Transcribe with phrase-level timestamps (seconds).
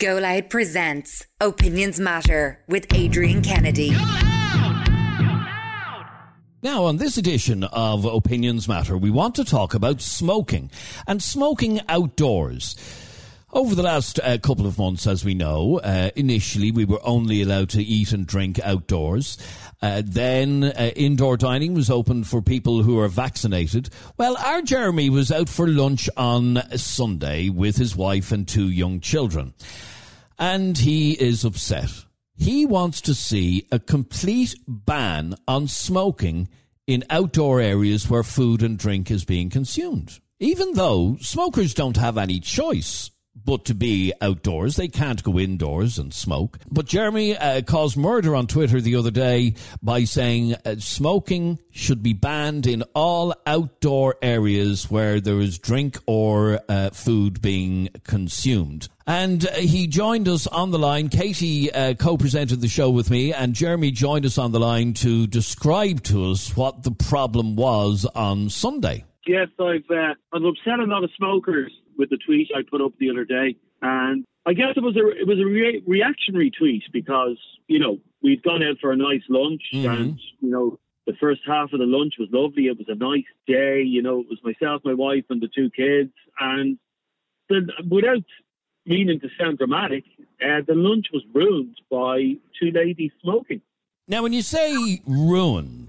[0.00, 3.90] Go Loud presents Opinions Matter with Adrian Kennedy.
[6.64, 10.72] Now, on this edition of Opinions Matter, we want to talk about smoking
[11.06, 12.74] and smoking outdoors.
[13.54, 17.40] Over the last uh, couple of months, as we know, uh, initially we were only
[17.40, 19.38] allowed to eat and drink outdoors.
[19.80, 23.90] Uh, then uh, indoor dining was open for people who are vaccinated.
[24.16, 28.98] Well, our Jeremy was out for lunch on Sunday with his wife and two young
[28.98, 29.54] children.
[30.36, 31.92] And he is upset.
[32.34, 36.48] He wants to see a complete ban on smoking
[36.88, 40.18] in outdoor areas where food and drink is being consumed.
[40.40, 43.12] Even though smokers don't have any choice
[43.44, 44.76] but to be outdoors.
[44.76, 46.58] They can't go indoors and smoke.
[46.70, 52.02] But Jeremy uh, caused murder on Twitter the other day by saying uh, smoking should
[52.02, 58.88] be banned in all outdoor areas where there is drink or uh, food being consumed.
[59.06, 61.08] And uh, he joined us on the line.
[61.08, 64.94] Katie uh, co presented the show with me, and Jeremy joined us on the line
[64.94, 69.04] to describe to us what the problem was on Sunday.
[69.26, 72.92] Yes, I've uh, I've upset a lot of smokers with the tweet I put up
[72.98, 76.82] the other day, and I guess it was a it was a re- reactionary tweet
[76.92, 79.90] because you know we'd gone out for a nice lunch, Mhm.
[79.96, 82.66] and you know the first half of the lunch was lovely.
[82.66, 83.82] It was a nice day.
[83.82, 86.78] You know, it was myself, my wife, and the two kids, and
[87.50, 88.24] the, without
[88.86, 90.04] meaning to sound dramatic,
[90.42, 93.60] uh, the lunch was ruined by two ladies smoking.
[94.08, 95.88] Now, when you say ruined,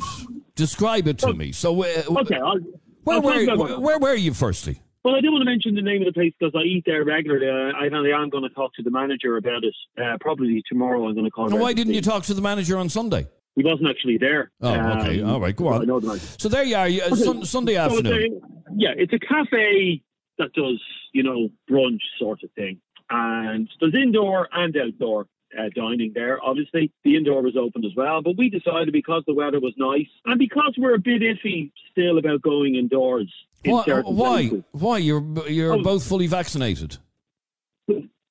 [0.55, 1.51] describe it to me.
[1.51, 2.59] So, uh, Okay, I'll,
[3.03, 4.79] where, I'll were, where, where were you firstly?
[5.05, 7.05] Well, I don't want to mention the name of the place because I eat there
[7.05, 7.47] regularly.
[7.47, 7.85] I, I
[8.23, 9.75] am going to talk to the manager about it.
[10.01, 11.07] Uh, probably tomorrow.
[11.07, 11.45] I'm going to call.
[11.47, 13.27] And why didn't you talk to the manager on Sunday?
[13.55, 14.49] He wasn't actually there.
[14.61, 15.21] Oh, okay.
[15.21, 15.83] Um, All right, go on.
[15.83, 16.17] I know the.
[16.39, 17.15] So there you are, uh, Okay.
[17.17, 18.41] sun, Sunday So it's afternoon.
[18.43, 20.01] a- yeah, it's a cafe
[20.39, 20.81] that does
[21.13, 25.27] you know brunch sort of thing, and there's indoor and outdoor.
[25.57, 26.91] Uh, dining there, obviously.
[27.05, 30.37] The indoor was open as well, but we decided because the weather was nice and
[30.37, 33.31] because we're a bit iffy still about going indoors.
[33.65, 33.83] Why?
[34.05, 34.49] Why?
[34.71, 34.97] Why?
[34.99, 35.81] You're you're Oh.
[35.83, 36.97] both fully vaccinated.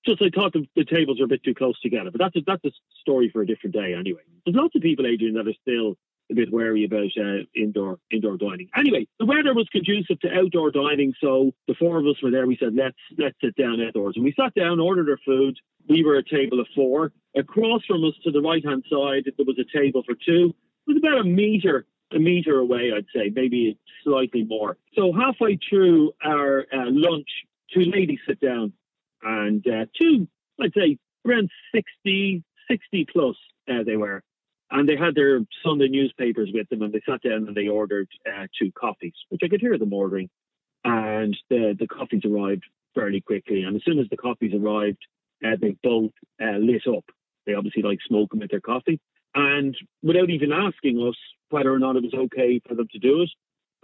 [0.06, 2.40] just I thought the, the tables are a bit too close together, but that's a,
[2.46, 4.20] that's a story for a different day anyway.
[4.44, 5.96] There's lots of people, Adrian, that are still
[6.30, 8.68] a bit wary about uh, indoor indoor dining.
[8.76, 12.46] Anyway, the weather was conducive to outdoor dining, so the four of us were there.
[12.46, 15.58] We said let's let's sit down outdoors, and we sat down, ordered our food.
[15.88, 17.12] We were a table of four.
[17.36, 20.54] Across from us to the right hand side, there was a table for two.
[20.86, 24.76] It was about a meter a meter away, I'd say, maybe slightly more.
[24.96, 27.28] So halfway through our uh, lunch,
[27.72, 28.72] two ladies sit down
[29.22, 30.28] and uh, two,
[30.60, 33.36] I'd say around 60, 60 plus
[33.68, 34.22] uh, they were.
[34.70, 38.08] And they had their Sunday newspapers with them and they sat down and they ordered
[38.26, 40.28] uh, two coffees, which I could hear them ordering.
[40.84, 42.64] And the, the coffees arrived
[42.94, 43.62] fairly quickly.
[43.62, 44.98] And as soon as the coffees arrived,
[45.44, 47.04] uh, they both uh, lit up.
[47.46, 49.00] They obviously like smoking with their coffee.
[49.34, 51.16] And without even asking us
[51.54, 53.30] whether or not it was okay for them to do it.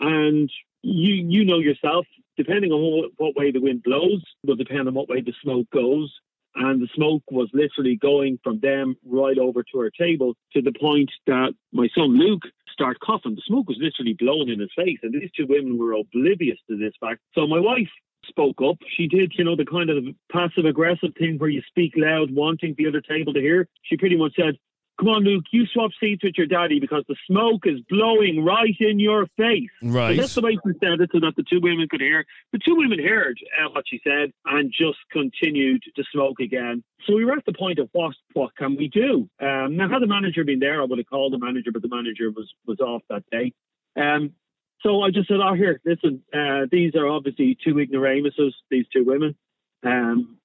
[0.01, 0.51] And
[0.83, 4.95] you you know yourself, depending on what, what way the wind blows, will depend on
[4.95, 6.13] what way the smoke goes.
[6.57, 10.73] And the smoke was literally going from them right over to our table to the
[10.73, 12.43] point that my son Luke
[12.73, 13.37] started coughing.
[13.37, 16.77] The smoke was literally blowing in his face, and these two women were oblivious to
[16.77, 17.21] this fact.
[17.37, 17.89] So my wife
[18.27, 18.79] spoke up.
[18.97, 22.75] She did, you know, the kind of passive aggressive thing where you speak loud, wanting
[22.77, 23.69] the other table to hear.
[23.83, 24.57] She pretty much said,
[25.00, 28.77] Come on, Luke, you swap seats with your daddy because the smoke is blowing right
[28.81, 29.71] in your face.
[29.83, 30.15] Right.
[30.15, 32.27] So that's the way she said it so that the two women could hear.
[32.53, 36.84] The two women heard uh, what she said and just continued to smoke again.
[37.06, 39.27] So we were at the point of what what can we do?
[39.41, 41.89] Um, now, had the manager been there, I would have called the manager, but the
[41.89, 43.55] manager was was off that day.
[43.97, 44.34] Um,
[44.83, 46.22] so I just said, "Oh, here, listen.
[46.31, 48.55] Uh, these are obviously two ignoramuses.
[48.71, 49.34] These two women.
[49.83, 50.37] Um,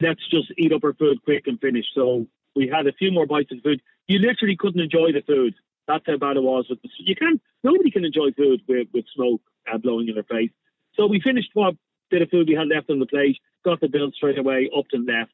[0.00, 2.26] let's just eat up our food quick and finish." So
[2.60, 3.80] we had a few more bites of food.
[4.06, 5.54] You literally couldn't enjoy the food.
[5.88, 6.66] That's how bad it was.
[6.68, 7.40] With the, you can't.
[7.64, 9.40] Nobody can enjoy food with with smoke
[9.72, 10.50] uh, blowing in their face.
[10.94, 11.74] So we finished what
[12.10, 13.38] bit of food we had left on the plate.
[13.64, 15.32] Got the bill straight away, upped and left.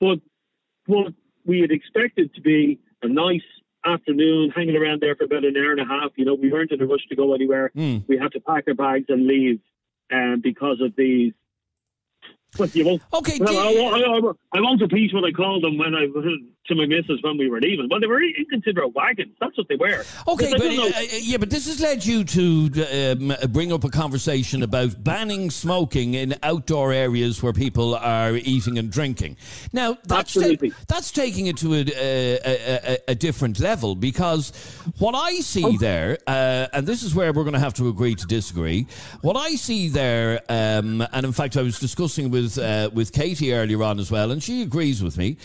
[0.00, 0.20] But
[0.86, 1.12] what
[1.44, 3.48] we had expected to be a nice
[3.84, 6.12] afternoon, hanging around there for about an hour and a half.
[6.16, 7.70] You know, we weren't in a rush to go anywhere.
[7.76, 8.04] Mm.
[8.08, 9.60] We had to pack our bags and leave,
[10.12, 11.32] um, because of these.
[12.58, 13.02] Won't.
[13.12, 13.38] Okay.
[13.40, 16.06] Well, I, I, I, I won't repeat what I called them when I
[16.68, 17.88] to my missus when we were leaving.
[17.90, 19.34] Well, they were inconsiderate wagons.
[19.40, 20.04] That's what they were.
[20.26, 23.90] Okay, but know- uh, yeah, but this has led you to um, bring up a
[23.90, 29.36] conversation about banning smoking in outdoor areas where people are eating and drinking.
[29.72, 34.50] Now, that's ta- that's taking it to a, a, a, a different level because
[34.98, 35.76] what I see Oh.
[35.78, 38.86] there, uh, and this is where we're going to have to agree to disagree.
[39.20, 43.12] What I see there, um, and in fact, I was discussing with with uh, with
[43.12, 45.36] Katie earlier on as well, and she agrees with me.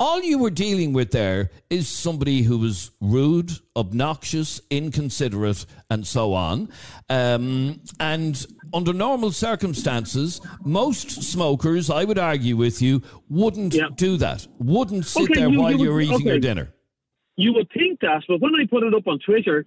[0.00, 6.34] All you were dealing with there is somebody who was rude, obnoxious, inconsiderate, and so
[6.34, 6.68] on.
[7.08, 13.88] Um, and under normal circumstances, most smokers, I would argue with you, wouldn't Yeah.
[13.96, 14.46] do that.
[14.60, 16.72] Wouldn't sit Okay, there you- while you you're would- eating your dinner.
[17.36, 19.66] You would think that, but when I put it up on Twitter,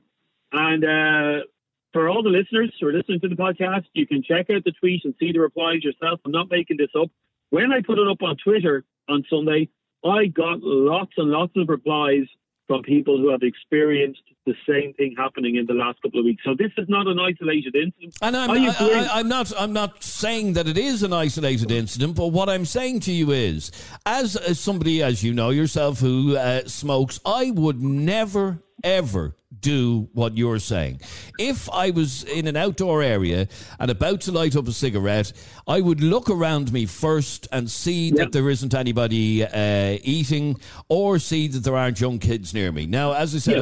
[0.54, 1.44] and uh,
[1.92, 4.72] for all the listeners who are listening to the podcast, you can check out the
[4.74, 6.22] tweet and see the replies yourself.
[6.26, 7.10] I'm not making this up.
[7.50, 9.70] When I put it up on Twitter on Sunday,
[10.04, 12.28] I got lots and lots of replies
[12.68, 16.42] from people who have experienced the same thing happening in the last couple of weeks.
[16.46, 18.16] So this is not an isolated incident.
[18.22, 18.96] And I'm, I I, agree.
[18.96, 19.52] I, I'm not.
[19.58, 23.32] I'm not saying that it is an isolated incident, but what I'm saying to you
[23.32, 23.72] is,
[24.06, 30.10] as, as somebody, as you know yourself, who uh, smokes, I would never ever do
[30.14, 31.00] what you're saying.
[31.38, 33.48] If I was in an outdoor area
[33.80, 35.34] and about to light up a cigarette,
[35.68, 38.24] I would look around me first and see Yeah.
[38.24, 42.86] that there isn't anybody uh, eating or see that there aren't young kids near me.
[42.88, 43.60] Now, as I said,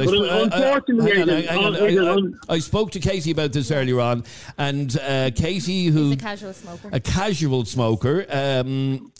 [2.48, 4.24] I spoke to Katie about this earlier on,
[4.58, 6.88] and uh, Katie, who He's a casual smoker.
[6.92, 9.12] a casual smoker, um,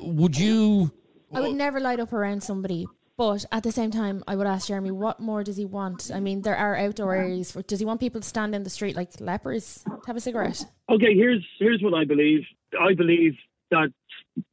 [0.00, 0.90] would you?
[1.32, 2.86] I would never light up around somebody.
[3.20, 6.10] But at the same time, I would ask Jeremy, what more does he want?
[6.10, 7.52] I mean, there are outdoor areas.
[7.52, 10.20] For, does he want people to stand in the street like lepers to have a
[10.20, 10.64] cigarette?
[10.88, 12.44] Okay, here's here's what I believe.
[12.80, 13.34] I believe
[13.70, 13.92] that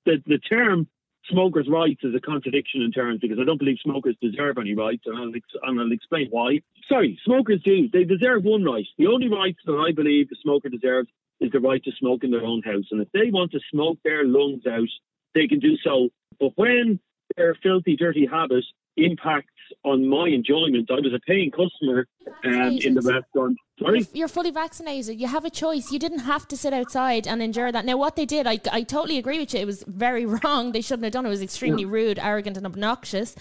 [0.05, 0.85] the the term
[1.29, 5.03] smokers' rights is a contradiction in terms because I don't believe smokers deserve any rights,
[5.05, 6.59] and I'll, ex- and I'll explain why.
[6.89, 7.87] Sorry, smokers do.
[7.87, 8.85] They deserve one right.
[8.97, 11.07] The only rights that I believe a smoker deserves
[11.39, 13.99] is the right to smoke in their own house, and if they want to smoke
[14.03, 14.91] their lungs out,
[15.35, 16.09] they can do so.
[16.37, 16.99] But when
[17.37, 18.65] their filthy, dirty habit
[18.97, 19.51] impacts
[19.83, 22.07] on my enjoyment, I was a paying customer
[22.43, 23.57] um, in the restaurant.
[23.79, 24.07] Sorry.
[24.13, 25.19] You're, fully vaccinated.
[25.19, 25.91] You have a choice.
[25.91, 27.85] You didn't have to sit outside and endure that.
[27.85, 29.59] Now, what they did, I, I totally agree with you.
[29.59, 30.71] It was very wrong.
[30.71, 31.29] They shouldn't have done it.
[31.29, 33.35] It was extremely rude, arrogant, and obnoxious.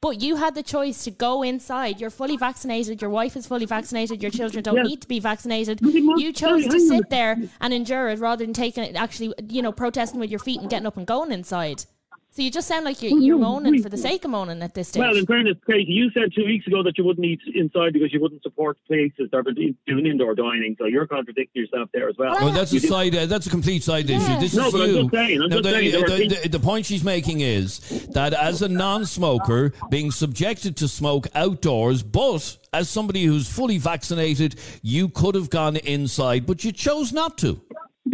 [0.00, 2.00] But you had the choice to go inside.
[2.00, 3.02] You're fully vaccinated.
[3.02, 4.22] Your wife is fully vaccinated.
[4.22, 5.80] Your children don't need to be vaccinated.
[5.82, 8.96] But they must- You chose to sit there and endure it rather than taking it,
[8.96, 11.84] actually, you know, protesting with your feet and getting up and going inside.
[12.32, 14.88] So you just sound like you're, you're moaning for the sake of moaning at this
[14.88, 15.00] stage.
[15.00, 18.12] Well, in fairness, Katie, you said two weeks ago that you wouldn't eat inside because
[18.12, 20.76] you wouldn't support places that are doing indoor dining.
[20.78, 22.34] So you're contradicting yourself there as well.
[22.34, 23.14] Well, that's a You did- side.
[23.16, 24.18] Uh, that's a complete side Yeah.
[24.18, 24.40] issue.
[24.40, 26.48] This No, is but I'm just saying, I'm No, just the, saying there the, the,
[26.50, 27.80] the point she's making is
[28.12, 34.54] that as a non-smoker, being subjected to smoke outdoors, but as somebody who's fully vaccinated,
[34.82, 37.60] you could have gone inside, but you chose not to.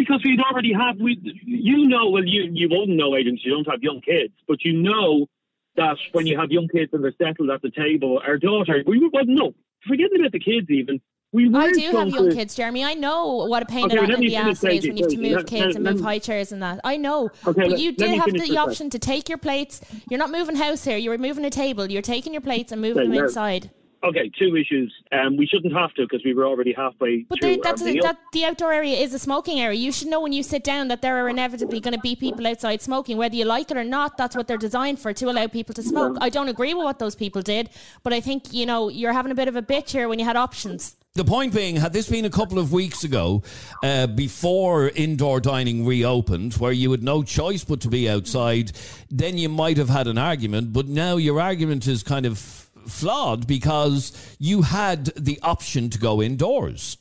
[0.06, 3.68] Because we'd already have we you know well you you wouldn't know agents you don't
[3.68, 5.26] have young kids but you know
[5.76, 8.98] that when you have young kids and they're settled at the table our daughter we
[8.98, 9.52] were well no
[9.86, 11.00] forgetting about the kids even
[11.32, 12.84] we I do have young kids, Jeremy.
[12.84, 15.10] I know what a pain Okay, in, let the ass it is when you have
[15.12, 16.80] to move Let- kids and move let- high chairs and that.
[16.84, 17.24] I know.
[17.46, 19.80] Okay, but let- you did have the option to take your plates.
[20.08, 20.96] You're not moving house here.
[20.96, 21.90] You were moving a table.
[21.90, 23.70] You're taking your plates and moving Okay, them inside.
[24.04, 27.54] Okay two issues um we shouldn't have to because we were already halfway But through
[27.54, 28.02] there, that's our a, meal.
[28.02, 29.78] that the outdoor area is a smoking area.
[29.78, 32.46] You should know when you sit down that there are inevitably going to be people
[32.46, 34.16] outside smoking, whether you like it or not.
[34.16, 36.16] That's what they're designed for to allow people to smoke.
[36.20, 37.70] I don't agree with what those people did,
[38.02, 40.24] but I think you know you're having a bit of a bitch here when you
[40.24, 40.96] had options.
[41.14, 43.42] The point being, had this been a couple of weeks ago,
[43.82, 48.72] uh, before indoor dining reopened, where you had no choice but to be outside,
[49.10, 50.74] then you might have had an argument.
[50.74, 56.22] But now your argument is kind of flawed because you had the option to go
[56.22, 56.98] indoors.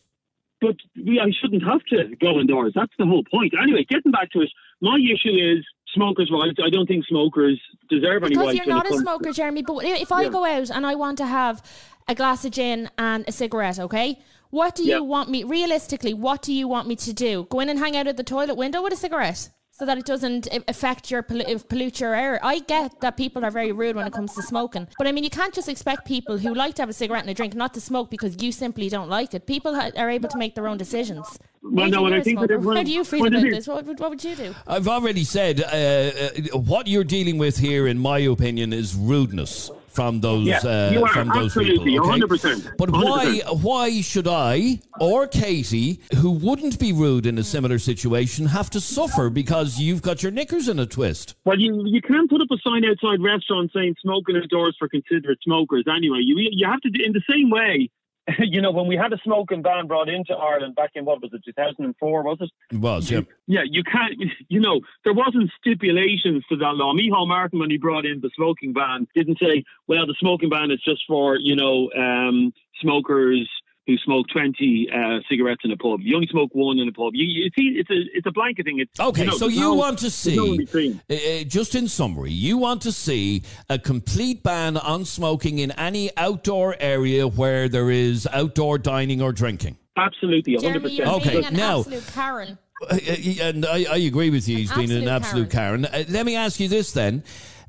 [0.62, 2.74] but we, I shouldn't have to go indoors.
[2.76, 3.54] That's the whole point.
[3.62, 4.50] Anyway, getting back to it,
[4.82, 6.58] my issue is smokers' rights.
[6.64, 8.52] I don't think smokers deserve any rights.
[8.52, 9.62] Because you're not a comes- smoker, Jeremy.
[9.62, 10.30] But if I Yeah.
[10.30, 11.62] go out and I want to have
[12.08, 14.20] a glass of gin and a cigarette, okay?
[14.50, 15.00] What do you Yeah.
[15.00, 17.46] want me, realistically, what do you want me to do?
[17.50, 19.50] Go in and hang out at the toilet window with a cigarette?
[19.78, 22.40] So that it doesn't affect your pollu- pollute your air.
[22.42, 25.26] I get that people are very rude when it comes to smoking, but I mean
[25.26, 27.74] you can't just expect people who like to have a cigarette and a drink not
[27.74, 29.46] to smoke because you simply don't like it.
[29.46, 31.38] People ha- are able to make their own decisions.
[31.72, 33.68] Well, no, and I you're think that everyone- How do you feel about this?
[33.68, 34.54] What would, what would you do?
[34.68, 39.72] I've already said uh, uh, what you're dealing with here, in my opinion, is rudeness
[39.88, 41.82] from those Yeah, uh, you are from those people.
[41.84, 42.20] okay?
[42.20, 43.62] 100%, But why 100%.
[43.62, 48.82] why should I or Katie, who wouldn't be rude in a similar situation, have to
[48.82, 51.36] suffer because you've got your knickers in a twist?
[51.46, 55.40] Well, you you can't put up a sign outside restaurants saying smoking indoors for considerate
[55.44, 55.86] smokers.
[55.90, 57.90] Anyway, you you have to do in the same way.
[58.40, 61.32] You know, when we had a smoking ban brought into Ireland back in what was
[61.34, 62.50] it, 2004, was it?
[62.72, 63.22] It was, yeah.
[63.48, 64.16] Yeah, you can't.
[64.48, 66.94] You know, there wasn't stipulations to that law.
[66.94, 70.72] Micheál Martin, when he brought in the smoking ban, didn't say, "Well, the smoking ban
[70.72, 73.50] is just for you know um, smokers."
[73.88, 76.00] Who smoke 20 uh, cigarettes in a pub.
[76.02, 77.12] You only smoke one in a pub.
[77.14, 78.80] You, you see, it's a it's a blanket thing.
[78.80, 81.76] It's, Okay, you know, so you no- want to there's no see, uh, uh, just
[81.76, 87.28] in summary, you want to see a complete ban on smoking in any outdoor area
[87.28, 89.78] where there is outdoor dining or drinking.
[89.98, 90.62] Absolutely, 100%.
[90.62, 92.58] Jeremy, you're Okay, an now- absolute Karen.
[92.82, 92.98] Uh, uh,
[93.42, 94.58] and I, I agree with you.
[94.58, 95.86] He's been an absolute absolute Karen.
[95.86, 97.24] Uh, let me ask you this then.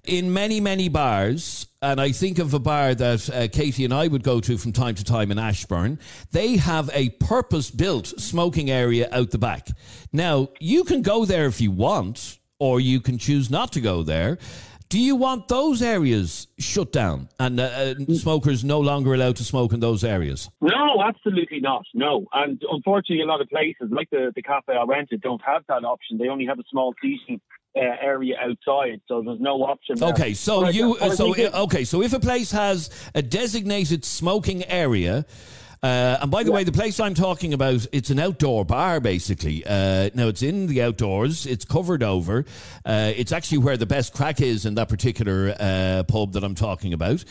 [0.06, 4.06] In many, many bars, and I think of a bar that uh, Katie and I
[4.06, 5.98] would go to from time to time in Ashbourne,
[6.30, 9.68] they have a purpose built smoking area out the back.
[10.12, 14.04] Now, you can go there if you want, or you can choose not to go
[14.04, 14.38] there.
[14.88, 19.44] Do you want those areas shut down and uh, uh, smokers no longer allowed to
[19.44, 20.48] smoke in those areas?
[20.60, 21.84] No, absolutely not.
[21.92, 25.64] No, and unfortunately, a lot of places like the the cafe I rented don't have
[25.66, 26.18] that option.
[26.18, 27.40] They only have a small seating
[27.76, 29.96] uh, area outside, so there's no option.
[29.96, 30.08] there.
[30.10, 34.04] Okay, so But you I so it- okay, so if a place has a designated
[34.04, 35.26] smoking area.
[35.82, 39.62] Uh, and by the way, the place I'm talking about, it's an outdoor bar, basically.
[39.64, 41.46] Uh, now, it's in the outdoors.
[41.46, 42.46] It's covered over.
[42.84, 46.54] Uh, it's actually where the best crack is in that particular uh, pub that I'm
[46.54, 47.24] talking about.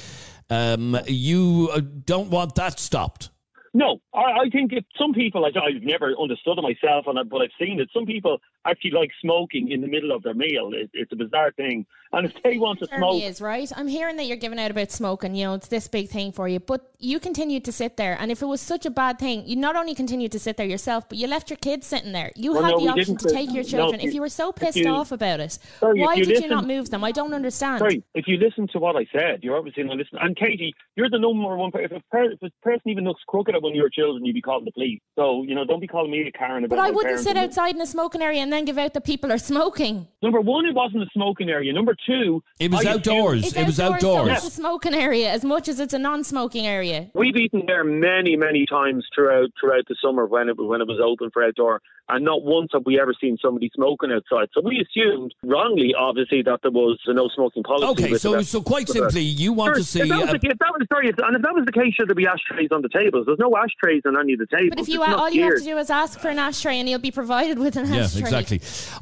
[0.50, 3.32] Um, you uh, don't want that stopped.
[3.74, 7.24] No, I, I think if some people, like I've never understood it myself, and I,
[7.24, 7.90] but I've seen it.
[7.94, 10.72] Some people actually like smoking in the middle of their meal.
[10.74, 13.72] It, it's a bizarre thing, and if they want to smoke, is right.
[13.76, 15.36] I'm hearing that you're giving out about smoking.
[15.36, 18.18] You know, it's this big thing for you, but you continued to sit there.
[18.20, 20.66] And if it was such a bad thing, you not only continued to sit there
[20.66, 22.32] yourself, but you left your kids sitting there.
[22.36, 24.00] You Well, had no, the option to take your no, children.
[24.02, 26.50] if if you were so pissed you- off about it, Sorry, why you did you
[26.50, 27.04] not move them?
[27.04, 27.80] I don't understand.
[27.80, 30.22] Sorry, if you listen to what I said, you're obviously not listening.
[30.24, 31.72] And Katie, you're the number one.
[31.76, 34.34] If a, per, if a person even looks crooked at one of your children, you'd
[34.34, 35.02] be calling the police.
[35.16, 36.78] So you know, don't be calling me a Karen about.
[36.78, 39.32] But I wouldn't sit outside in a smoking area and then give out that people
[39.32, 40.08] are smoking.
[40.22, 41.72] Number one, it wasn't a smoking area.
[41.74, 43.46] Number two, It was I outdoors.
[43.46, 44.38] It's it was outdoors, so outdoors.
[44.38, 47.10] it's a smoking area as much as it's a non-smoking area.
[47.14, 51.00] We've eaten there many, many times throughout throughout the summer when it when it was
[51.04, 54.48] open for outdoor, and not once have we ever seen somebody smoking outside.
[54.54, 57.86] So we assumed wrongly, obviously, that there was a no smoking policy.
[58.06, 60.02] Okay, so the- so quite with the- simply, you want Sure, to see.
[60.02, 61.72] If that, was a- the, if that was sorry, if, and if that was the
[61.72, 63.26] case, should there be ashtrays on the tables?
[63.28, 64.70] There's no ashtrays on any of the tables.
[64.72, 66.90] But if you It's all you have to do is ask for an ashtray and
[66.90, 68.22] you'll be provided with an Yeah, ashtray.
[68.22, 68.45] exactly.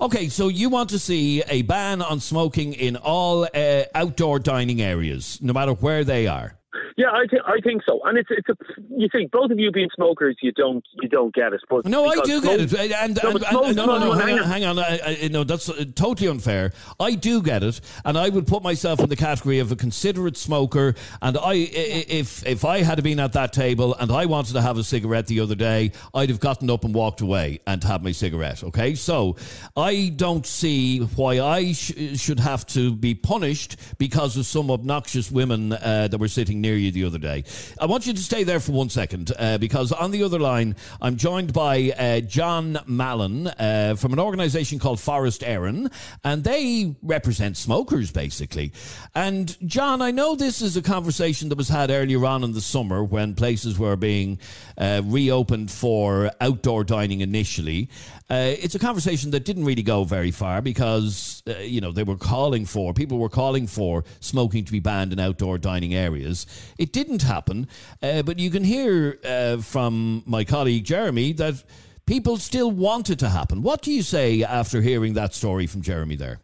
[0.02, 4.82] Okay, so you want to see a ban on smoking in all uh, outdoor dining
[4.82, 6.58] areas, no matter where they are.
[6.98, 8.02] Yeah, I, th- I think so.
[8.06, 8.56] And it's it's a
[8.90, 11.62] you see, both of you being smokers, you don't you don't get it.
[11.70, 12.94] But No, I do get smoke- it.
[12.94, 14.80] And, and, No, and- and- no, no, no, no, hang on, hang on.
[14.80, 16.72] I, I, no, that's uh, totally unfair.
[17.00, 20.38] I do get it, and I would put myself in the category of a considerate
[20.38, 20.96] smoker.
[21.22, 24.62] And I, i- if if I had been at that table and I wanted to
[24.62, 28.04] have a cigarette the other day, I'd have gotten up and walked away and had
[28.04, 28.64] my cigarette.
[28.64, 29.36] Okay, so
[29.78, 35.32] I don't see why I sh- should have to be punished because of some obnoxious
[35.32, 37.44] women uh, that were sitting near you the other day.
[37.80, 40.76] I want you to stay there for one second uh, because on the other line,
[41.00, 45.94] I'm joined by uh, John Mallon uh, from an organization called Forest Éireann,
[46.24, 48.72] and they represent smokers basically.
[49.14, 52.62] And John, I know this is a conversation that was had earlier on in the
[52.62, 54.40] summer when places were being
[54.78, 57.90] uh, reopened for outdoor dining initially.
[58.30, 62.04] Uh, it's a conversation that didn't really go very far because, uh, you know, they
[62.04, 66.48] were calling for, people were calling for smoking to be banned in outdoor dining areas.
[66.78, 67.68] It didn't happen,
[68.02, 71.64] uh, but you can hear uh, from my colleague Jeremy that
[72.06, 73.62] people still want it to happen.
[73.62, 76.40] What do you say after hearing that story from Jeremy there?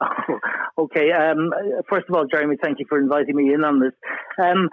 [0.76, 1.12] Okay.
[1.12, 1.52] Um,
[1.88, 3.92] first of all, Jeremy, thank you for inviting me in on this.
[4.42, 4.68] Um,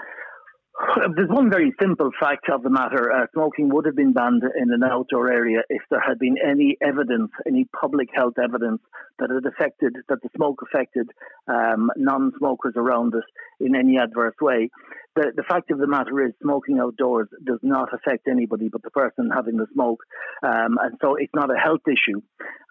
[1.16, 3.12] there's one very simple fact of the matter.
[3.12, 6.78] Uh, smoking would have been banned in an outdoor area if there had been any
[6.82, 8.82] evidence, any public health evidence
[9.20, 11.10] that it affected, that the smoke affected
[11.48, 13.24] um, non-smokers around us
[13.60, 14.70] in any adverse way.
[15.16, 18.92] The, the fact of the matter is, smoking outdoors does not affect anybody but the
[18.92, 20.00] person having the smoke,
[20.44, 22.22] um, and so it's not a health issue.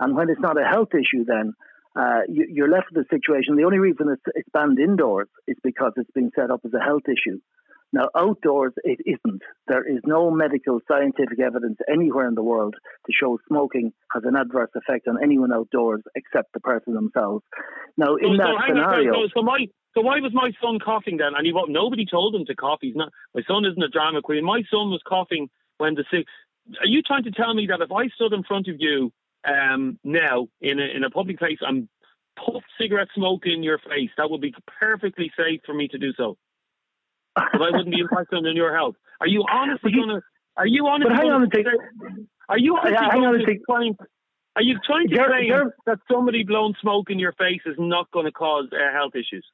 [0.01, 1.55] And when it's not a health issue, then
[1.95, 3.57] uh, you, you're left with a situation.
[3.57, 6.83] The only reason it's, it's banned indoors is because it's been set up as a
[6.83, 7.41] health issue.
[7.93, 9.43] Now, outdoors, it isn't.
[9.67, 12.75] There is no medical scientific evidence anywhere in the world
[13.07, 17.45] to show smoking has an adverse effect on anyone outdoors except the person themselves.
[17.97, 20.79] Now, in so, that so on, scenario, so, so my so why was my son
[20.79, 21.33] coughing then?
[21.37, 22.79] And he nobody told him to cough.
[22.81, 23.11] He's not.
[23.35, 24.45] My son isn't a drama queen.
[24.45, 26.27] My son was coughing when the sick.
[26.79, 29.13] Are you trying to tell me that if I stood in front of you
[29.45, 31.89] um, now in a, in a public place and
[32.37, 36.13] puffed cigarette smoke in your face, that would be perfectly safe for me to do
[36.17, 36.37] so?
[37.37, 38.97] Because I wouldn't be impacting on your health.
[39.21, 40.21] Are you honestly going to?
[40.57, 41.15] Are you honestly?
[41.15, 41.49] But hang on a.
[42.49, 43.53] Are you honestly Yeah, hang going on a to try-
[44.57, 48.27] Are you trying to Jer- that somebody blowing smoke in your face is not going
[48.27, 49.47] to cause uh, health issues?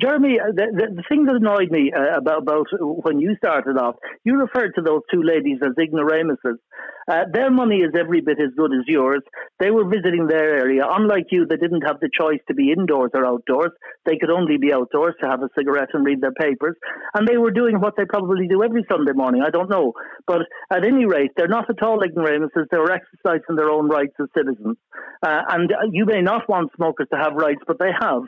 [0.00, 3.76] Jeremy, uh, the, the, the, thing that annoyed me uh, about, about when you started
[3.78, 6.58] off, you referred to those two ladies as ignoramuses.
[7.06, 9.20] Uh, their money is every bit as good as yours.
[9.60, 10.84] They were visiting their area.
[10.88, 13.72] Unlike you, they didn't have the choice to be indoors or outdoors.
[14.06, 16.76] They could only be outdoors to have a cigarette and read their papers.
[17.14, 19.42] And they were doing what they probably do every Sunday morning.
[19.44, 19.92] I don't know.
[20.26, 22.66] But at any rate, they're not at all ignoramuses.
[22.70, 24.76] They're exercising their own rights as citizens.
[25.22, 28.22] Uh, and you may not want smokers to have rights, but they have.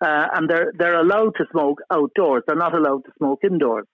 [0.00, 2.42] Uh, and they're, they're allowed to smoke outdoors.
[2.46, 3.86] They're not allowed to smoke indoors.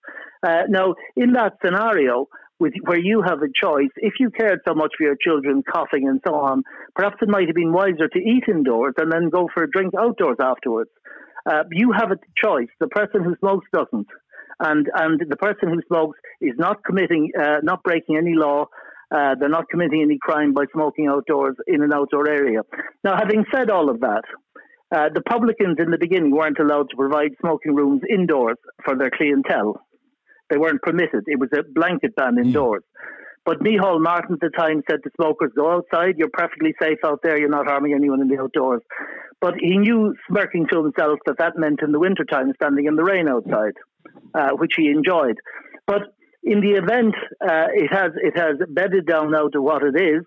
[0.46, 2.28] Uh, now, in that scenario,
[2.60, 6.08] with, where you have a choice, if you cared so much for your children coughing
[6.08, 6.62] and so on,
[6.94, 9.92] perhaps it might have been wiser to eat indoors and then go for a drink
[9.98, 10.90] outdoors afterwards.
[11.50, 12.68] Uh, you have a choice.
[12.80, 14.06] The person who smokes doesn't.
[14.60, 18.66] And, and the person who smokes is not committing, uh, not breaking any law.
[19.14, 22.60] Uh, they're not committing any crime by smoking outdoors in an outdoor area.
[23.02, 24.22] Now, having said all of that,
[24.94, 29.10] uh, the publicans in the beginning weren't allowed to provide smoking rooms indoors for their
[29.10, 29.80] clientele.
[30.50, 31.24] They weren't permitted.
[31.26, 32.44] It was a blanket ban hmm.
[32.44, 32.82] indoors.
[32.82, 33.24] Mm.
[33.46, 37.20] But Micheál Martin at the time said to smokers, go outside, you're perfectly safe out
[37.22, 38.80] there, you're not harming anyone in the outdoors.
[39.40, 43.04] But he knew, smirking to himself, that that meant in the wintertime standing in the
[43.04, 43.74] rain outside,
[44.34, 45.36] uh, which he enjoyed.
[45.86, 50.00] But in the event, uh, it has it has bedded down now to what it
[50.00, 50.24] is.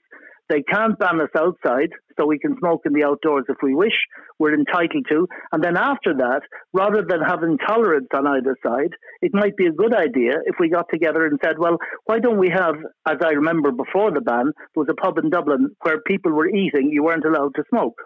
[0.49, 3.93] They can't ban us outside, so we can smoke in the outdoors if we wish.
[4.39, 5.27] We're entitled to.
[5.51, 6.41] And then after that,
[6.73, 10.69] rather than having tolerance on either side, it might be a good idea if we
[10.69, 12.75] got together and said, well, why don't we have,
[13.07, 16.47] as I remember before the ban, there was a pub in Dublin where people were
[16.47, 17.97] eating, you weren't allowed to smoke,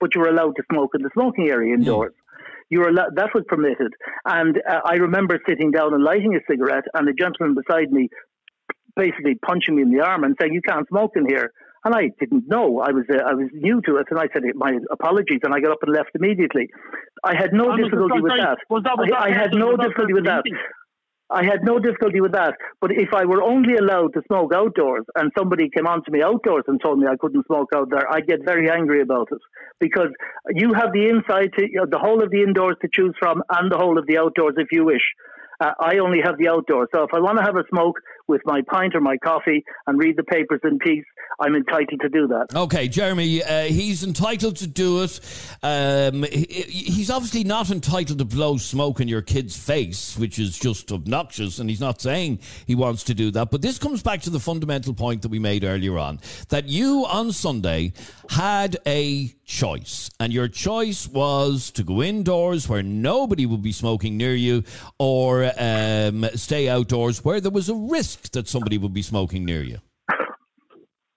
[0.00, 2.12] but you were allowed to smoke in the smoking area indoors.
[2.12, 2.22] Mm
[2.68, 3.92] you were that was permitted.
[4.24, 8.08] And uh, I remember sitting down and lighting a cigarette, and a gentleman beside me
[8.96, 11.52] basically punching me in the arm and saying, "You can't smoke in here."
[11.86, 12.80] And I didn't know.
[12.80, 15.60] I was uh, I was new to it, and I said my apologies, and I
[15.60, 16.66] got up and left immediately.
[17.22, 18.58] I had no difficulty with that.
[19.14, 20.42] I, I had no difficulty with that.
[21.30, 22.54] I had no difficulty with that.
[22.80, 26.22] But if I were only allowed to smoke outdoors and somebody came on to me
[26.24, 29.42] outdoors and told me I couldn't smoke out there, I'd get very angry about it
[29.78, 30.10] because
[30.50, 33.42] you have the inside to you know, the whole of the indoors to choose from
[33.48, 35.06] and the whole of the outdoors if you wish.
[35.60, 36.88] Uh, I only have the outdoors.
[36.94, 39.98] So if I want to have a smoke with my pint or my coffee and
[39.98, 41.04] read the papers in peace,
[41.38, 42.54] I'm entitled to do that.
[42.54, 45.20] Okay, Jeremy, uh, he's entitled to do it.
[45.62, 50.58] Um, he, he's obviously not entitled to blow smoke in your kid's face, which is
[50.58, 53.50] just obnoxious, and he's not saying he wants to do that.
[53.50, 57.04] But this comes back to the fundamental point that we made earlier on that you
[57.06, 57.92] on Sunday
[58.30, 64.16] had a choice, and your choice was to go indoors where nobody would be smoking
[64.16, 64.64] near you,
[64.98, 69.62] or um, stay outdoors where there was a risk that somebody would be smoking near
[69.62, 69.78] you.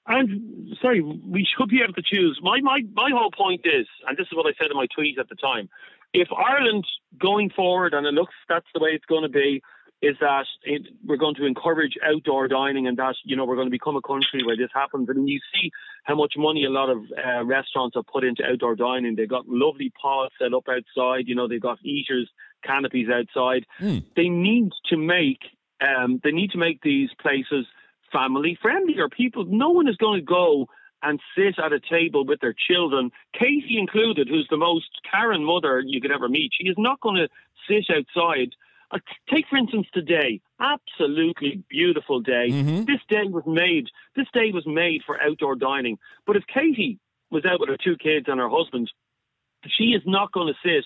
[0.06, 2.40] I'm sorry, we should be able to choose.
[2.42, 5.20] My, my, my whole point is, and this is what I said in my tweet
[5.20, 5.70] at the time,
[6.14, 6.86] if Ireland
[7.20, 9.62] going forward, and it looks that's the way it's going to be,
[10.02, 13.68] is that it, we're going to encourage outdoor dining and that, you know, we're going
[13.68, 15.10] to become a country where this happens.
[15.10, 15.72] And you see
[16.06, 19.16] how much money a lot of uh, restaurants have put into outdoor dining.
[19.16, 22.30] They've got lovely pods set up outside, you know, they've got eaters,
[22.64, 23.66] canopies outside.
[23.82, 24.06] Mm.
[24.16, 25.40] They need to make,
[25.82, 27.66] um, they need to make these places
[28.12, 29.46] family friendly or people.
[29.46, 30.68] No one is going to go
[31.02, 35.82] and sit at a table with their children, Katie included, who's the most Karen mother
[35.86, 36.52] you could ever meet.
[36.60, 37.30] She is not going to
[37.70, 38.50] sit outside.
[38.92, 38.98] Uh,
[39.30, 40.42] take, for instance, today.
[40.60, 42.50] Absolutely beautiful day.
[42.50, 42.86] Mm-hmm.
[42.86, 43.88] This day was made.
[44.16, 45.98] This day was made for outdoor dining.
[46.26, 47.00] But if Katie
[47.30, 48.92] was out with her two kids and her husband,
[49.68, 50.86] she is not going to sit.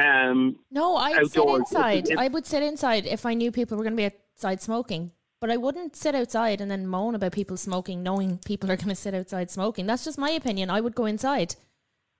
[0.00, 2.16] Um, no, I'd sit inside.
[2.16, 5.10] I would sit inside if I knew people were going to be outside smoking.
[5.40, 8.90] But I wouldn't sit outside and then moan about people smoking, knowing people are going
[8.90, 9.86] to sit outside smoking.
[9.86, 10.68] That's just my opinion.
[10.68, 11.56] I would go inside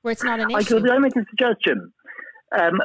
[0.02, 0.56] where it's not an issue.
[0.56, 1.92] I could I make a suggestion.
[2.58, 2.80] Um,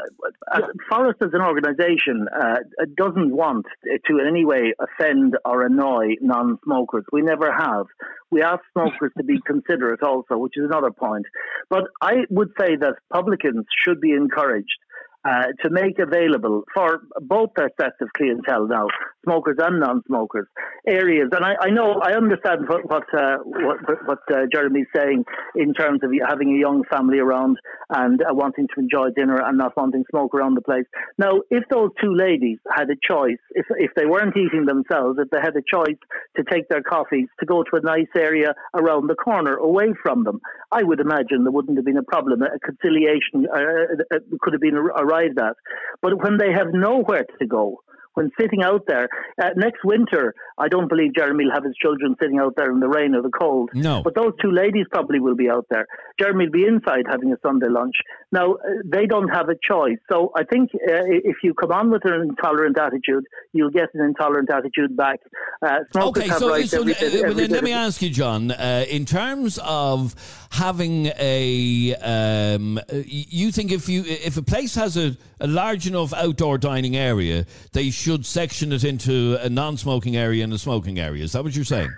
[0.89, 2.57] Forest as an organisation uh,
[2.97, 7.05] doesn't want to in any way offend or annoy non-smokers.
[7.11, 7.87] We never have.
[8.29, 11.25] We ask smokers to be considerate also, which is another point.
[11.69, 14.77] But I would say that publicans should be encouraged
[15.25, 18.87] uh, to make available for both their sets of clientele now,
[19.23, 20.47] smokers and non-smokers,
[20.87, 21.29] areas.
[21.31, 25.73] And I, I know, I understand what what, uh, what, what uh, Jeremy's saying in
[25.73, 27.57] terms of having a young family around
[27.89, 30.85] and uh, wanting to enjoy dinner and not wanting smoke around the place.
[31.17, 35.29] Now, if those two ladies had a choice, if if they weren't eating themselves, if
[35.31, 35.97] they had a choice
[36.37, 40.23] to take their coffees to go to a nice area around the corner away from
[40.23, 40.39] them,
[40.71, 42.41] I would imagine there wouldn't have been a problem.
[42.41, 44.75] A conciliation uh, could have been
[45.15, 45.55] arrived at.
[46.01, 47.81] But when they have nowhere to go,
[48.15, 49.07] when sitting out there.
[49.41, 52.79] Uh, next winter, I don't believe Jeremy will have his children sitting out there in
[52.79, 53.69] the rain or the cold.
[53.73, 54.01] No.
[54.03, 55.85] But those two ladies probably will be out there.
[56.19, 57.95] Jeremy will be inside having a Sunday lunch.
[58.31, 59.99] Now, uh, they don't have a choice.
[60.09, 64.01] So I think uh, if you come on with an intolerant attitude, you'll get an
[64.03, 65.19] intolerant attitude back.
[65.61, 69.05] Uh, Okay, so, rights so every uh, every let me ask you, John, uh, in
[69.05, 70.15] terms of
[70.51, 76.13] having a, um, you think if you if a place has a, a large enough
[76.13, 81.23] outdoor dining area, they should section it into a non-smoking area and a smoking area.
[81.23, 81.93] Is that what you're saying?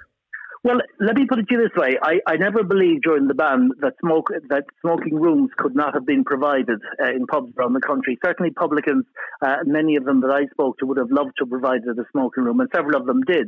[0.67, 3.33] Well, let me put it to you this way: I, I never believed during the
[3.33, 7.71] ban that smoke that smoking rooms could not have been provided uh, in pubs around
[7.71, 8.17] the country.
[8.21, 9.05] Certainly, publicans,
[9.41, 12.03] uh, many of them that I spoke to, would have loved to have provided a
[12.11, 13.47] smoking room, and several of them did.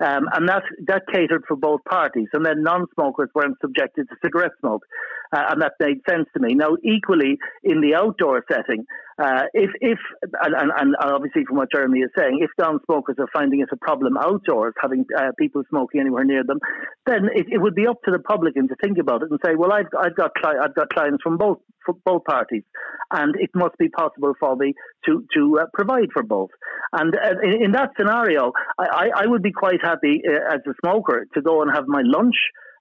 [0.00, 2.28] Um, and that that catered for both parties.
[2.32, 4.86] And then non-smokers weren't subjected to cigarette smoke,
[5.36, 6.54] uh, and that made sense to me.
[6.54, 8.86] Now, equally in the outdoor setting,
[9.18, 9.98] uh, if if
[10.42, 13.76] and, and, and obviously from what Jeremy is saying, if non-smokers are finding it a
[13.76, 16.42] problem outdoors, having uh, people smoking anywhere near
[17.06, 19.54] then it, it would be up to the publican to think about it and say,
[19.54, 21.58] well, I've I've got cli- I've got clients from both
[22.04, 22.62] both parties,
[23.10, 24.74] and it must be possible for me
[25.06, 26.50] to to uh, provide for both.
[26.92, 30.60] And uh, in, in that scenario, I, I I would be quite happy uh, as
[30.66, 32.36] a smoker to go and have my lunch.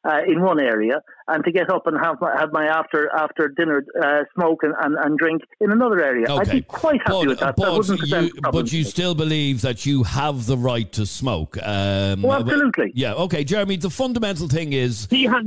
[0.06, 3.48] Uh, in one area, and to get up and have my, have my after after
[3.48, 6.26] dinner uh, smoke and, and, and drink in another area.
[6.30, 7.56] I'd be quite happy but, with that.
[7.56, 11.06] that But wouldn't present you, but you still believe that you have the right to
[11.06, 11.58] smoke.
[11.62, 12.92] Um, Oh, absolutely.
[12.96, 13.14] Yeah.
[13.14, 13.78] Okay, Jeremy.
[13.78, 15.08] The fundamental thing is.
[15.10, 15.44] He has,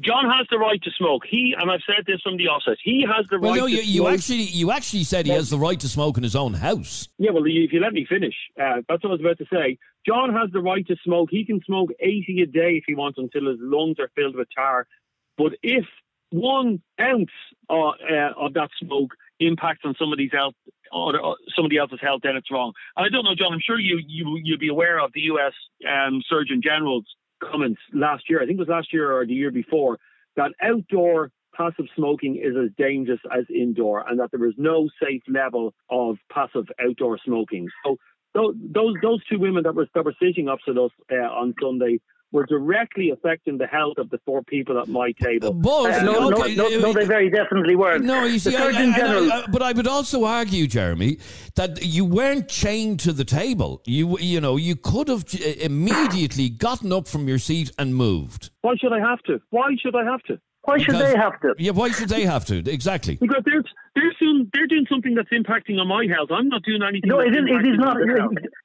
[0.00, 1.22] John has the right to smoke.
[1.28, 2.76] He and I've said this from the offset.
[2.82, 4.12] He has the Well, right no, to you, you smoke.
[4.14, 7.08] actually you actually said he has the right to smoke in his own house.
[7.18, 9.78] Yeah, well, if you let me finish, uh, that's what I was about to say.
[10.06, 11.28] John has the right to smoke.
[11.30, 14.48] He can smoke 80 a day if he wants until his lungs are filled with
[14.54, 14.86] tar.
[15.36, 15.84] But if
[16.30, 17.30] one ounce
[17.68, 20.54] uh, uh, of that smoke impacts on somebody's health
[20.90, 22.72] or somebody else's health, then it's wrong.
[22.96, 23.52] And I don't know, John.
[23.52, 25.52] I'm sure you you you'll be aware of the U.S.
[25.88, 27.06] Um, Surgeon General's
[27.42, 28.42] comments last year.
[28.42, 29.98] I think it was last year or the year before
[30.36, 35.22] that outdoor passive smoking is as dangerous as indoor, and that there is no safe
[35.28, 37.68] level of passive outdoor smoking.
[37.84, 37.96] So
[38.34, 42.00] those those, those two women that were that were sitting opposite us uh, on Sunday
[42.32, 45.52] were directly affecting the health of the four people at my table.
[45.52, 48.04] But Uh, no, okay, no, no, no, they very definitely weren't.
[48.04, 49.32] No, you see, I- I- I- General.
[49.32, 51.18] I- but I would also argue, Jeremy,
[51.56, 53.82] that you weren't chained to the table.
[53.86, 55.24] You, you know, you could have
[55.60, 58.50] immediately gotten up from your seat and moved.
[58.62, 59.40] Why should I have to?
[59.50, 60.38] Why should I have to?
[60.64, 61.54] Why should Because- they have to?
[61.58, 62.58] Yeah, why should they have to?
[62.70, 63.16] Exactly.
[63.20, 63.64] Because they're
[63.96, 66.30] they're doing they're doing something that's impacting on my health.
[66.30, 67.08] I'm not doing anything.
[67.10, 67.96] No, that's it is, it is not.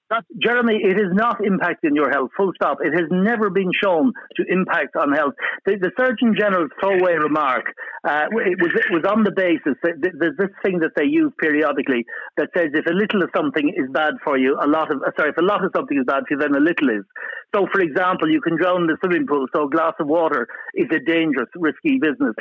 [0.09, 0.27] On their health.
[0.29, 2.31] That's Jeremy, it is not impacting your health.
[2.37, 2.79] Full stop.
[2.81, 5.33] It has never been shown to impact on health.
[5.65, 7.65] The, the Surgeon General's throwaway remark
[8.07, 11.31] uh, it was it was on the basis that there's this thing that they use
[11.39, 12.05] periodically
[12.37, 15.11] that says if a little of something is bad for you, a lot of uh,
[15.17, 17.03] sorry, if a lot of something is bad for you, then a little is.
[17.55, 20.47] So, for example, you can drown in the swimming pool, so a glass of water
[20.75, 22.35] is a dangerous, risky business.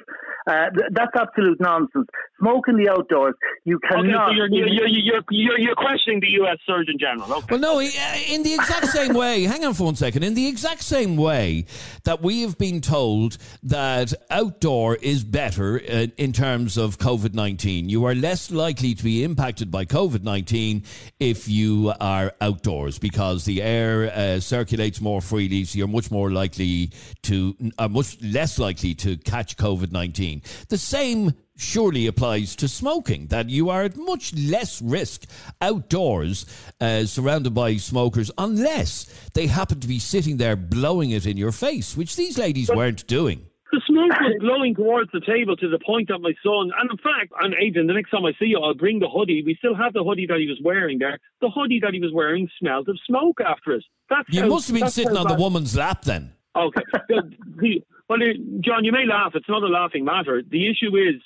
[0.46, 2.06] Uh, that's absolute nonsense.
[2.38, 4.02] Smoke in the outdoors, you okay.
[4.02, 4.30] cannot.
[4.30, 6.58] So you're you're, you're you're you're you're questioning the U.S.
[6.66, 7.42] Surgeon General.
[7.42, 7.55] Okay.
[7.56, 10.82] Well, no, in the exact same way, hang on for one second, in the exact
[10.82, 11.64] same way
[12.04, 17.88] that we have been told that outdoor is better uh, in terms of COVID 19,
[17.88, 20.82] you are less likely to be impacted by COVID 19
[21.18, 26.30] if you are outdoors because the air uh, circulates more freely, so you're much more
[26.30, 26.90] likely
[27.22, 30.42] to, are much less likely to catch COVID 19.
[30.68, 35.24] The same surely applies to smoking, that you are at much less risk
[35.60, 36.46] outdoors
[36.80, 41.52] uh, surrounded by smokers unless they happen to be sitting there blowing it in your
[41.52, 43.46] face, which these ladies weren't doing.
[43.72, 46.96] The smoke was blowing towards the table to the point that my son, and in
[46.98, 49.42] fact, and Adrian, the next time I see you, I'll bring the hoodie.
[49.44, 51.18] We still have the hoodie that he was wearing there.
[51.40, 53.84] The hoodie that he was wearing smelled of smoke after it.
[54.08, 56.32] That's You how- must have been sitting on the woman's lap then.
[56.56, 56.82] Okay.
[57.08, 58.18] The- the- well,
[58.60, 59.32] John, you may laugh.
[59.34, 60.42] It's not a laughing matter.
[60.48, 61.16] The issue is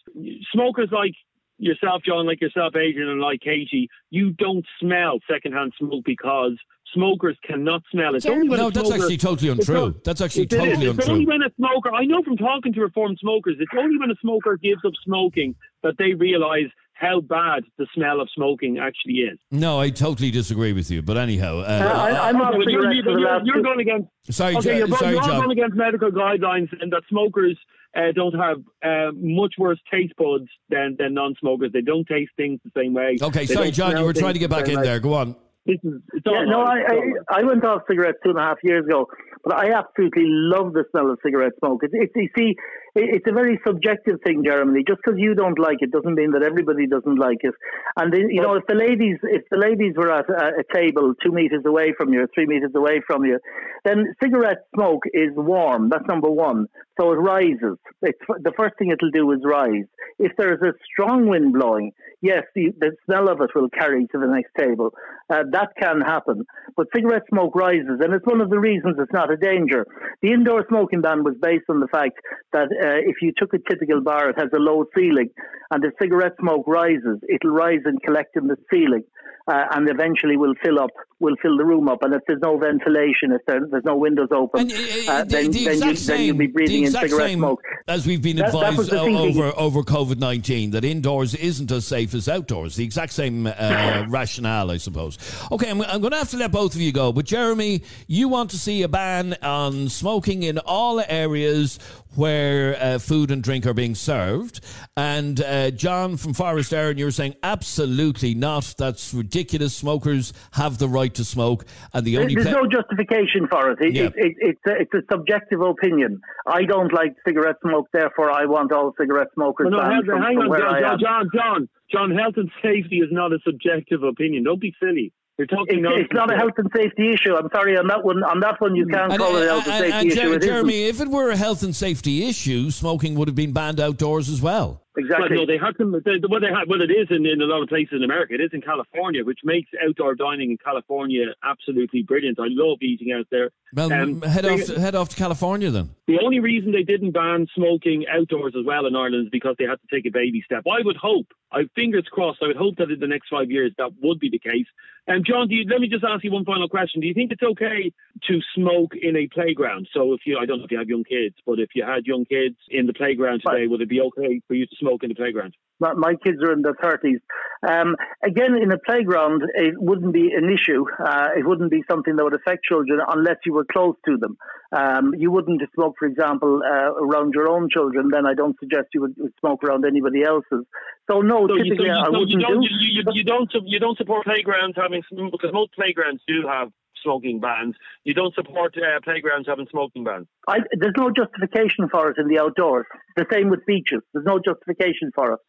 [0.52, 1.12] smokers like
[1.58, 6.52] yourself, John, like yourself, Adrian, and like Katie, you don't smell secondhand smoke because
[6.94, 8.18] smokers cannot smell it.
[8.18, 9.74] It's only No, that's smoker- actually totally untrue.
[9.74, 11.26] not- That's actually It totally It's only untrue.
[11.26, 14.56] when a smoker, I know from talking to reformed smokers, it's only when a smoker
[14.56, 19.38] gives up smoking that they realise how bad the smell of smoking actually is.
[19.50, 21.00] No, I totally disagree with you.
[21.00, 23.62] But anyhow, Uh, uh, I, I'm on Okay, well, you're, cigarettes for the you're, you're
[23.62, 25.40] going against sorry, okay, you're, sorry, you're John.
[25.40, 27.58] going against medical guidelines and that smokers
[27.96, 31.72] uh, don't have uh, much worse taste buds than, than non-smokers.
[31.72, 33.16] They don't taste things the same way.
[33.20, 33.96] Okay, They sorry, John.
[33.96, 34.82] You were trying to get back in same way.
[34.84, 35.00] there.
[35.00, 35.36] Go on.
[35.66, 36.82] This is, it's Yeah, no, I, right.
[36.82, 37.14] It's all right.
[37.30, 39.06] I, I went off cigarettes two and a half years ago,
[39.42, 41.80] but I absolutely love the smell of cigarette smoke.
[41.82, 42.54] It's, you see,
[42.94, 44.84] it's a very subjective thing, Jeremy.
[44.86, 47.54] Just because you don't like it doesn't mean that everybody doesn't like it.
[47.96, 51.32] And you know, if the ladies, if the ladies were at a, a table two
[51.32, 53.38] meters away from you, three meters away from you,
[53.84, 55.88] then cigarette smoke is warm.
[55.88, 56.66] That's number one.
[57.00, 57.78] So it rises.
[58.02, 59.86] It's, the first thing it'll do is rise.
[60.18, 64.18] If there's a strong wind blowing, yes, the, the smell of it will carry to
[64.18, 64.90] the next table.
[65.32, 66.44] Uh, that can happen.
[66.76, 69.86] But cigarette smoke rises, and it's one of the reasons it's not danger.
[70.22, 72.18] The indoor smoking ban was based on the fact
[72.52, 75.30] that uh, if you took a typical bar, it has a low ceiling,
[75.70, 79.04] and the cigarette smoke rises, it'll rise and collect in the ceiling
[79.48, 82.02] uh, and eventually will fill up, will fill the room up.
[82.02, 85.30] And if there's no ventilation, if there, there's no windows open, and, uh, uh, the,
[85.30, 87.62] then, the then, you, same, then you'll be breathing in cigarette smoke.
[87.88, 92.14] As we've been that, advised that over over COVID nineteen, that indoors isn't as safe
[92.14, 92.76] as outdoors.
[92.76, 95.18] The exact same uh, rationale, I suppose.
[95.50, 97.12] Okay, I'm, I'm going to have to let both of you go.
[97.12, 101.78] But Jeremy, you want to see a ban on smoking in all areas
[102.16, 104.60] where uh, food and drink are being served.
[104.96, 108.74] And uh, John from Forest Éireann, you're saying absolutely not.
[108.76, 109.74] That's ridiculous.
[109.76, 113.78] Smokers have the right to smoke, and the only there's no justification for it.
[113.80, 114.04] it, yeah.
[114.04, 116.20] it, it it's a, it's a subjective opinion.
[116.46, 120.22] I don't like cigarette smoke, therefore I want all cigarette smokers well, no, banned from,
[120.22, 120.98] hang from on, where John, I am.
[120.98, 124.44] John, John, John, health and safety is not a subjective opinion.
[124.44, 125.12] Don't be silly.
[125.40, 127.34] You're talking it's, it's not a health and safety issue.
[127.34, 128.22] I'm sorry on that one.
[128.24, 130.38] On that one, you can't and, call it a health and, and safety and, issue.
[130.38, 133.80] Jer- Jeremy, if it were a health and safety issue, smoking would have been banned
[133.80, 134.82] outdoors as well.
[134.98, 135.28] Exactly.
[135.30, 135.92] Well, no, they have them.
[135.92, 138.34] They, well, they have, well, it is in, in a lot of places in America.
[138.34, 142.38] It is in California, which makes outdoor dining in California absolutely brilliant.
[142.38, 143.50] I love eating out there.
[143.72, 145.90] Well, Um, head they- off to, head off to California then.
[146.06, 149.64] The only reason they didn't ban smoking outdoors as well in Ireland is because they
[149.64, 150.64] had to take a baby step.
[150.66, 153.72] I would hope, I fingers crossed, I would hope that in the next five years
[153.78, 154.66] that would be the case.
[155.08, 157.00] Um, John, you, let me just ask you one final question.
[157.00, 157.92] Do you think it's okay
[158.28, 159.88] to smoke in a playground?
[159.94, 162.06] So if you, I don't know if you have young kids, but if you had
[162.06, 165.08] young kids in the playground today, would it be okay for you to smoke in
[165.08, 165.54] the playground?
[165.80, 167.20] My, my kids are in their 30s.
[167.66, 170.84] Um, again, in a playground, it wouldn't be an issue.
[170.98, 174.36] Uh, it wouldn't be something that would affect children unless you were close to them.
[174.72, 178.08] Um, you wouldn't smoke, for example, uh, around your own children.
[178.12, 180.64] Then I don't suggest you would smoke around anybody else's.
[181.10, 182.68] So no, So you, typically so you, I so wouldn't you don't, do.
[182.70, 186.70] you, you, you don't, you don't support playgrounds having because most playgrounds do have
[187.02, 187.74] smoking bans.
[188.04, 190.26] You don't support uh, playgrounds having smoking bans.
[190.46, 192.86] I, there's no justification for it in the outdoors.
[193.16, 194.02] The same with beaches.
[194.12, 195.40] There's no justification for it.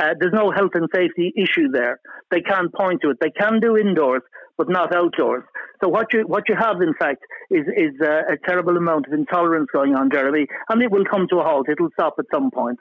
[0.00, 2.00] Uh, there's no health and safety issue there.
[2.30, 3.18] They can't point to it.
[3.20, 4.22] They can do indoors,
[4.58, 5.44] but not outdoors.
[5.82, 9.12] So what you what you have, in fact, is is uh, a terrible amount of
[9.12, 11.68] intolerance going on, Jeremy, and it will come to a halt.
[11.70, 12.78] It'll stop at some point.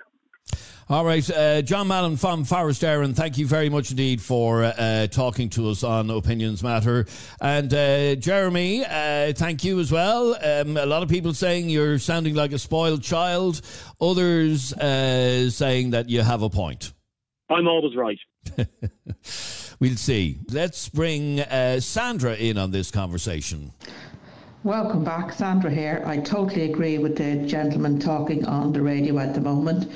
[0.87, 5.07] All right, uh, John Mallon from Forest Éireann, thank you very much indeed for uh,
[5.07, 7.07] talking to us on Opinions Matter.
[7.41, 10.35] And uh, Jeremy, uh, thank you as well.
[10.35, 13.61] Um, a lot of people saying you're sounding like a spoiled child,
[13.99, 16.93] others uh, saying that you have a point.
[17.49, 18.19] I'm always right.
[19.79, 20.39] We'll see.
[20.51, 23.73] Let's bring uh, Sandra in on this conversation.
[24.63, 26.01] Welcome back, Sandra here.
[26.05, 29.91] I totally agree with the gentleman talking on the radio at the moment.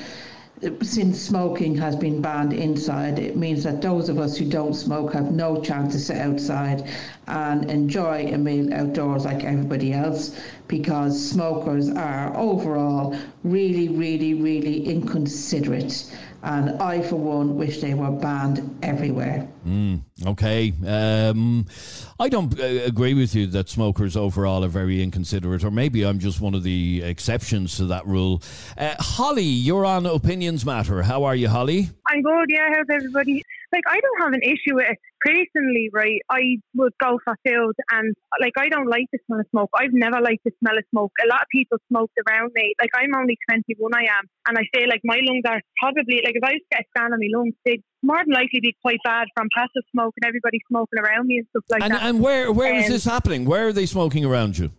[0.82, 5.14] Since smoking has been banned inside, it means that those of us who don't smoke
[5.14, 6.84] have no chance to sit outside
[7.28, 10.36] and enjoy a meal outdoors like everybody else
[10.68, 16.12] because smokers are overall really, really, really inconsiderate.
[16.44, 19.48] And I, for one, wish they were banned everywhere.
[20.26, 20.74] Okay.
[20.86, 21.66] Um,
[22.20, 26.20] I don't uh, agree with you that smokers overall are very inconsiderate, or maybe I'm
[26.20, 28.42] just one of the exceptions to that rule.
[28.78, 31.04] Uh, Holly, you're on Opinions Matter.
[31.04, 31.90] How are you, Holly?
[32.08, 32.70] I'm good, yeah.
[32.74, 33.44] How's everybody?
[33.72, 34.98] Like, I don't have an issue with it.
[35.22, 39.46] Personally, right, I would go for food and, like, I don't like the smell of
[39.52, 39.70] smoke.
[39.76, 41.12] I've never liked the smell of smoke.
[41.24, 42.74] A lot of people smoked around me.
[42.80, 44.26] Like, I'm only 21, I am.
[44.48, 46.86] And I feel like my lungs are probably, like, if I was to get a
[46.96, 50.28] scan on my lungs, they'd more than likely be quite bad from passive smoke and
[50.28, 52.04] everybody smoking around me and stuff like And, that.
[52.04, 53.46] and where where is Um, this happening?
[53.46, 54.72] Where are they smoking around you?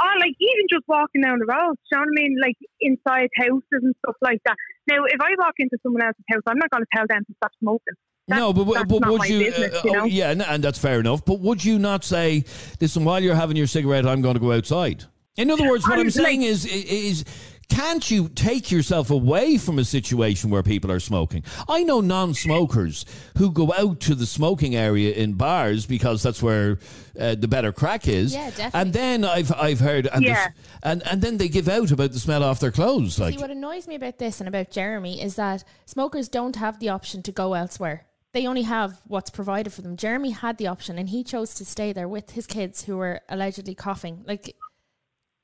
[0.00, 2.36] Oh, like even just walking down the road, you know what I mean?
[2.42, 4.56] Like inside houses and stuff like that.
[4.90, 7.34] Now, if I walk into someone else's house, I'm not going to tell them to
[7.36, 7.94] stop smoking.
[8.28, 9.38] That's, no, but, but would you?
[9.44, 11.24] business, uh, you oh, yeah, and, and that's fair enough.
[11.24, 12.44] But would you not say,
[12.80, 15.04] "Listen, while you're having your cigarette, I'm going to go outside"?
[15.36, 17.24] In other words, what I'm I'm saying like- is, is
[17.68, 21.42] can't you take yourself away from a situation where people are smoking?
[21.68, 23.04] I know non-smokers
[23.38, 26.78] who go out to the smoking area in bars because that's where
[27.18, 28.34] uh, the better crack is.
[28.34, 28.80] Yeah, definitely.
[28.80, 30.48] And then I've I've heard and, Yeah.
[30.48, 33.18] this- and and then they give out about the smell off their clothes.
[33.18, 36.78] Like See, what annoys me about this and about Jeremy is that smokers don't have
[36.78, 38.06] the option to go elsewhere.
[38.32, 39.96] They only have what's provided for them.
[39.96, 43.20] Jeremy had the option and he chose to stay there with his kids who were
[43.28, 44.24] allegedly coughing.
[44.26, 44.56] Like,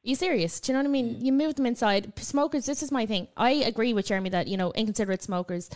[0.08, 0.58] you serious?
[0.58, 1.24] Do you know what I mean?
[1.24, 2.12] You move them inside.
[2.18, 3.28] Smokers, this is my thing.
[3.36, 5.68] I agree with Jeremy that, you know, inconsiderate smokers,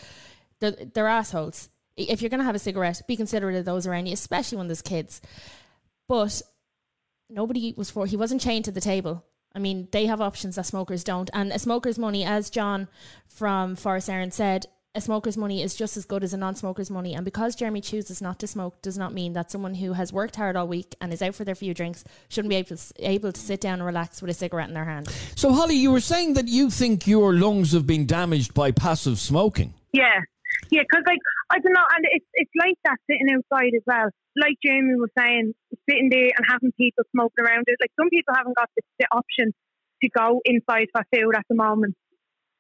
[0.59, 1.69] they're, they're assholes.
[1.97, 4.69] If you're going to have a cigarette, be considerate of those around you, especially when
[4.69, 5.21] there's kids.
[6.09, 6.41] But
[7.29, 9.23] nobody was for, he wasn't chained to the table.
[9.55, 11.29] I mean, they have options that smokers don't.
[11.35, 12.89] And a smoker's money, as John
[13.29, 17.15] from Forest Éireann said, a smoker's money is just as good as a non-smoker's money
[17.15, 20.37] and because Jeremy chooses not to smoke does not mean that someone who has worked
[20.37, 23.33] hard all week and is out for their few drinks shouldn't be able to, able
[23.33, 25.09] to sit down and relax with a cigarette in their hand.
[25.35, 29.19] So, Holly, you were saying that you think your lungs have been damaged by passive
[29.19, 29.73] smoking.
[29.95, 30.21] Yeah,
[30.71, 34.11] yeah, because like I don't know, and it's it's like that sitting outside as well.
[34.37, 35.55] Like Jeremy was saying,
[35.89, 37.77] sitting there and having people smoking around it.
[37.81, 39.53] Like some people haven't got the, the option
[40.03, 41.95] to go inside for food at the moment.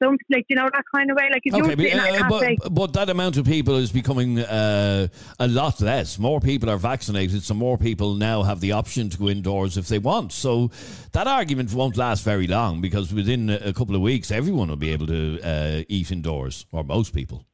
[0.02, 1.28] Some like you know that kind of way.
[1.32, 4.38] Like if Okay, you're but, uh, cafe, but, but that amount of people is becoming
[4.38, 6.18] uh, a lot less.
[6.18, 9.88] More people are vaccinated, so more people now have the option to go indoors if
[9.88, 10.32] they want.
[10.32, 10.70] So
[11.12, 14.76] that argument won't last very long because within a a couple of weeks, everyone will
[14.76, 17.46] be able to uh, eat indoors, or most people.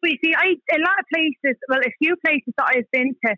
[0.00, 3.14] But you see, I a lot of places, well, a few places that I've been
[3.26, 3.36] to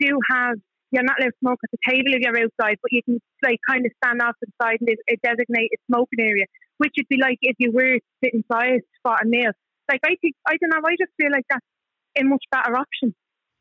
[0.00, 0.56] do have
[0.92, 3.58] you're not allowed to smoke at the table if you're outside, but you can like
[3.68, 6.46] kind of stand off to the side in a designated smoking area,
[6.80, 9.50] which would be like if you were sitting sit inside for a meal.
[9.90, 11.64] Like I think I don't know, I just feel like that's
[12.18, 13.14] a much better option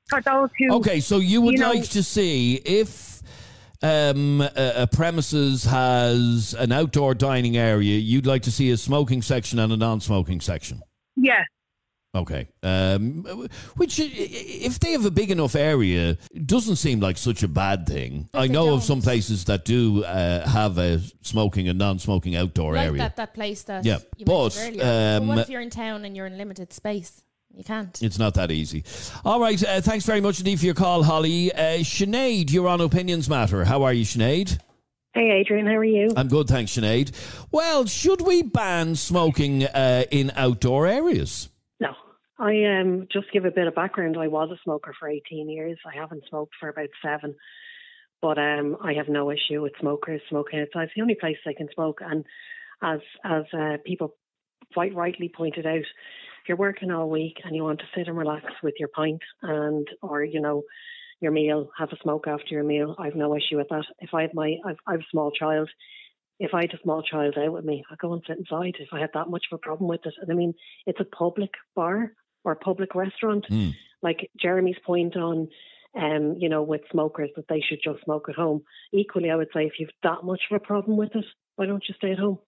[0.10, 3.22] for those who Okay, so you would you know- like to see if
[3.82, 9.22] um, a, a premises has an outdoor dining area, you'd like to see a smoking
[9.22, 10.82] section and a non-smoking section.
[11.16, 11.44] yeah.
[12.16, 12.48] Okay.
[12.64, 13.24] Um,
[13.78, 17.48] which, i- i- if they have a big enough area, doesn't seem like such a
[17.48, 18.28] bad thing.
[18.34, 18.82] I know of don't.
[18.82, 22.98] some places that do uh, have a smoking and non-smoking outdoor like area.
[23.00, 25.20] that, that place that Yeah, you but, mentioned earlier.
[25.20, 27.22] but what um, if you're in town and you're in limited space?
[27.56, 28.02] You can't.
[28.02, 28.84] It's not that easy.
[29.26, 29.62] All right.
[29.64, 31.52] Uh, thanks very much indeed for your call, Holly.
[31.52, 33.66] Uh, Sinead, you're on Opinions Matter.
[33.66, 34.58] How are you, Sinead?
[35.14, 36.10] Hey, Adrian, how are you?
[36.16, 37.12] I'm good, thanks, Sinead.
[37.52, 41.50] Well, should we ban smoking uh, in outdoor areas?
[42.40, 44.18] I um just give a bit of background.
[44.18, 45.78] I was a smoker for 18 years.
[45.86, 47.36] I haven't smoked for about seven,
[48.22, 50.84] but um I have no issue with smokers smoking outside.
[50.84, 52.00] It's the only place they can smoke.
[52.02, 52.26] And
[52.82, 54.16] as as uh, people
[54.74, 58.18] quite rightly pointed out, if you're working all week and you want to sit and
[58.18, 60.64] relax with your pint and or you know
[61.20, 62.96] your meal, have a smoke after your meal.
[62.98, 63.84] I've no issue with that.
[64.00, 65.70] If I have my I've, I've a small child.
[66.40, 68.88] If I had a small child out with me, I'd go and sit inside if
[68.94, 70.14] I had that much of a problem with it.
[70.22, 70.54] And I mean,
[70.86, 72.14] it's a public bar
[72.50, 73.46] or public restaurant.
[73.50, 73.76] Mm.
[74.02, 75.50] Like Jeremy's point on,
[75.96, 78.64] um, you know, with smokers that they should just smoke at home.
[78.92, 81.84] Equally, I would say if you've that much of a problem with it, why don't
[81.88, 82.40] you stay at home?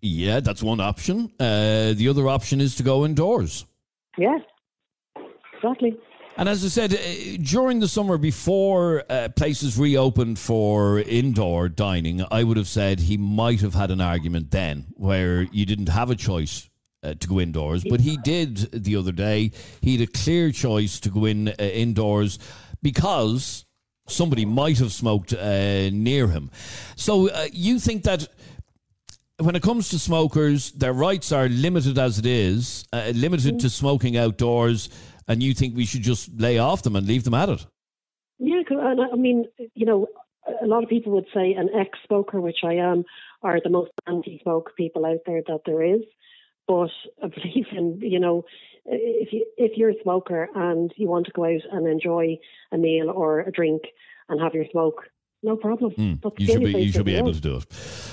[0.00, 1.32] Yeah, that's one option.
[1.38, 3.66] Uh, the other option is to go indoors.
[4.16, 4.38] Yeah,
[5.54, 5.96] exactly.
[6.36, 12.24] And as I said, uh, during the summer before uh, places reopened for indoor dining,
[12.30, 16.10] I would have said he might have had an argument then where you didn't have
[16.10, 16.70] a choice
[17.02, 17.84] uh, to go indoors.
[17.88, 19.52] But he did the other day.
[19.80, 22.38] He had a clear choice to go in uh, indoors
[22.82, 23.64] because
[24.08, 26.50] somebody might have smoked uh, near him.
[26.96, 28.28] So uh, you think that
[29.38, 33.70] when it comes to smokers, their rights are limited as it is, uh, limited to
[33.70, 34.88] smoking outdoors,
[35.28, 37.66] and you think we should just lay off them and leave them at it?
[38.40, 40.08] Yeah, 'cause- and I I mean, you know,
[40.62, 43.04] a lot of people would say an ex-smoker, which I am,
[43.42, 46.00] are the most anti-smoke people out there that there is.
[46.68, 46.90] But
[47.22, 48.44] I believe in, you know,
[48.84, 52.38] if you if you're a smoker and you want to go out and enjoy
[52.72, 53.82] a meal or a drink
[54.28, 55.08] and have your smoke,
[55.42, 56.20] no problem.
[56.22, 57.64] That's You should be you should be able to do it.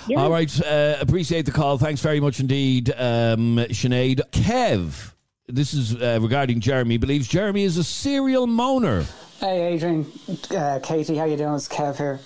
[0.08, 0.22] Yeah.
[0.22, 1.78] All right, uh, appreciate the call.
[1.78, 4.22] Thanks very much indeed, um, Sinead.
[4.32, 5.14] Kev,
[5.48, 6.98] this is uh, regarding Jeremy.
[6.98, 9.06] Believes Jeremy is a serial moaner.
[9.40, 10.06] Hey Adrian,
[10.52, 11.56] uh, Katie, how you doing?
[11.56, 12.20] It's Kev here.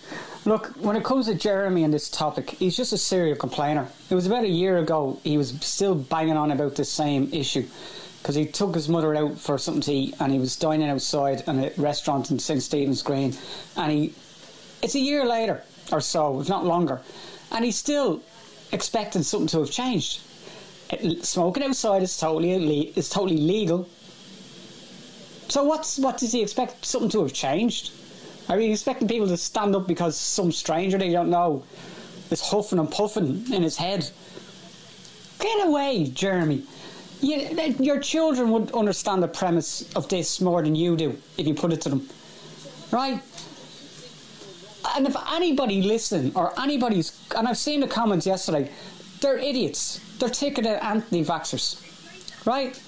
[0.46, 3.88] Look, when it comes to Jeremy and this topic, he's just a serial complainer.
[4.10, 7.66] It was about a year ago he was still banging on about the same issue
[8.22, 11.44] because he took his mother out for something to eat and he was dining outside
[11.48, 13.36] in a restaurant in St Stephen's Green,
[13.76, 14.14] and he
[14.82, 17.02] it's a year later or so, if not longer,
[17.52, 18.22] and he's still
[18.72, 20.22] expecting something to have changed.
[20.90, 23.88] It- Smoking outside is totally is totally legal.
[25.50, 27.92] So what's what does he expect something to have changed?
[28.50, 31.64] Are you expecting people to stand up because some stranger they don't know
[32.32, 34.10] is huffing and puffing in his head?
[35.40, 36.64] Get away, Jeremy.
[37.22, 41.54] You, your children would understand the premise of this more than you do if you
[41.54, 42.10] put it to them,
[42.92, 43.22] right?
[44.96, 48.72] And if anybody listening or anybody's, and I've seen the comments yesterday,
[49.22, 50.00] they're idiots.
[50.18, 52.82] They're ticketed anti-vaxxers, right?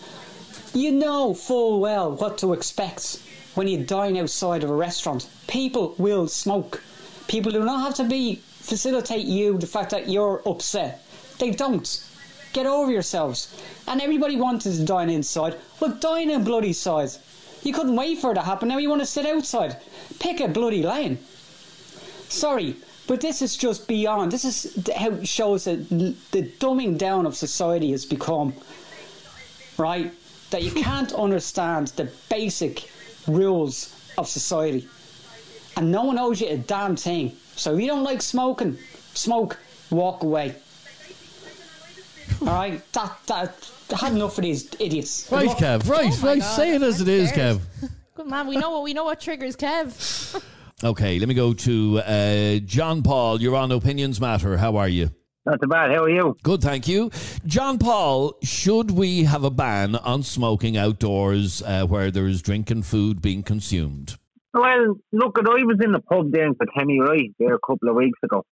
[0.73, 3.21] You know full well what to expect
[3.55, 5.27] when you dine outside of a restaurant.
[5.47, 6.81] People will smoke.
[7.27, 11.03] People do not have to be facilitate you the fact that you're upset.
[11.39, 12.07] They don't.
[12.53, 13.53] Get over yourselves.
[13.87, 15.55] And everybody wanted to dine inside.
[15.79, 17.19] Well, dine in bloody size.
[17.63, 18.69] You couldn't wait for it to happen.
[18.69, 19.77] Now you want to sit outside.
[20.19, 21.19] Pick a bloody lane.
[22.27, 22.75] Sorry,
[23.07, 24.31] but this is just beyond.
[24.31, 28.53] This is how it shows that the dumbing down of society has become.
[29.77, 30.11] Right?
[30.51, 32.90] That you can't understand the basic
[33.27, 34.87] rules of society.
[35.77, 37.35] And no one owes you a damn thing.
[37.55, 38.77] So if you don't like smoking,
[39.13, 39.57] smoke,
[39.89, 40.55] walk away.
[42.41, 45.29] All right, that that I had enough of these idiots.
[45.31, 45.87] Right, Kev.
[45.87, 46.39] Right, Oh right.
[46.39, 47.57] God, Say it as I'm it is, scared.
[47.57, 47.89] Kev.
[48.15, 48.47] Good man.
[48.47, 50.43] We know what we know what triggers Kev.
[50.83, 53.39] Okay, let me go to uh, John Paul.
[53.39, 54.57] You're on Opinions Matter.
[54.57, 55.11] How are you?
[55.45, 55.91] Not too bad.
[55.91, 56.37] How are you?
[56.43, 57.09] Good, thank you.
[57.45, 62.69] John Paul, should we have a ban on smoking outdoors uh, where there is drink
[62.69, 64.17] and food being consumed?
[64.53, 67.95] Well, look, I was in the pub there in Kilkenny, right, there a couple of
[67.95, 68.43] weeks ago.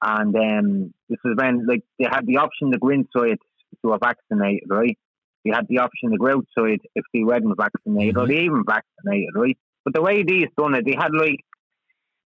[0.00, 3.38] And um, this was when, like, they had the option to go inside
[3.72, 4.98] if you were vaccinated, right?
[5.44, 9.30] They had the option to go outside if they weren't vaccinated, or they even vaccinated,
[9.34, 9.56] right?
[9.84, 11.40] But the way these done it, they had, like,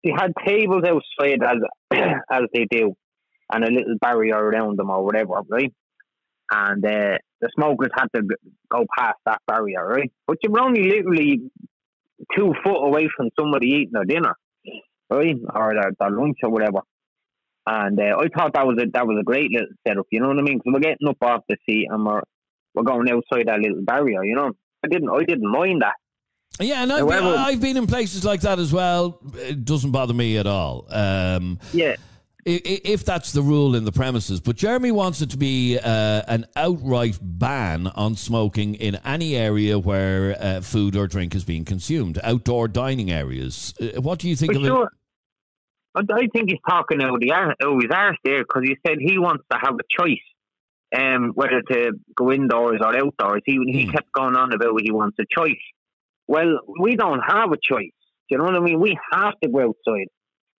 [0.04, 1.56] they had tables outside as
[2.30, 2.94] as they do,
[3.52, 5.72] and a little barrier around them or whatever, right?
[6.50, 8.22] And uh, the smokers had to
[8.70, 10.12] go past that barrier, right?
[10.26, 11.50] But you were only literally
[12.36, 14.34] two foot away from somebody eating their dinner,
[15.10, 16.80] right, or their, their lunch or whatever.
[17.66, 20.06] And uh, I thought that was a that was a great little setup.
[20.12, 20.58] You know what I mean?
[20.58, 22.22] Because we're getting up off the seat and we're
[22.74, 24.22] we're going outside that little barrier.
[24.22, 24.52] You know,
[24.84, 25.94] I didn't I didn't mind that.
[26.60, 29.18] Yeah, and I've been, I've been in places like that as well.
[29.34, 30.86] It doesn't bother me at all.
[30.88, 31.96] Um, Yeah.
[32.46, 34.40] If that's the rule in the premises.
[34.40, 39.78] But Jeremy wants it to be uh, an outright ban on smoking in any area
[39.78, 43.74] where uh, food or drink is being consumed, outdoor dining areas.
[43.80, 44.90] Uh, what do you think For of sure.
[45.96, 48.98] I I think he's talking out of the out his arse there because he said
[49.00, 50.18] he wants to have a choice,
[50.96, 53.42] um, whether to go indoors or outdoors.
[53.44, 55.56] He he kept going on about he wants a choice.
[56.28, 57.90] Well, we don't have a choice.
[58.28, 58.80] Do you know what I mean?
[58.80, 60.08] We have to go outside.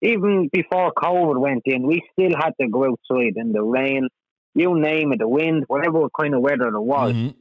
[0.03, 4.09] Even before COVID went in, we still had to go outside in the rain,
[4.55, 7.35] you name it, the wind, whatever kind of weather it was Mhm.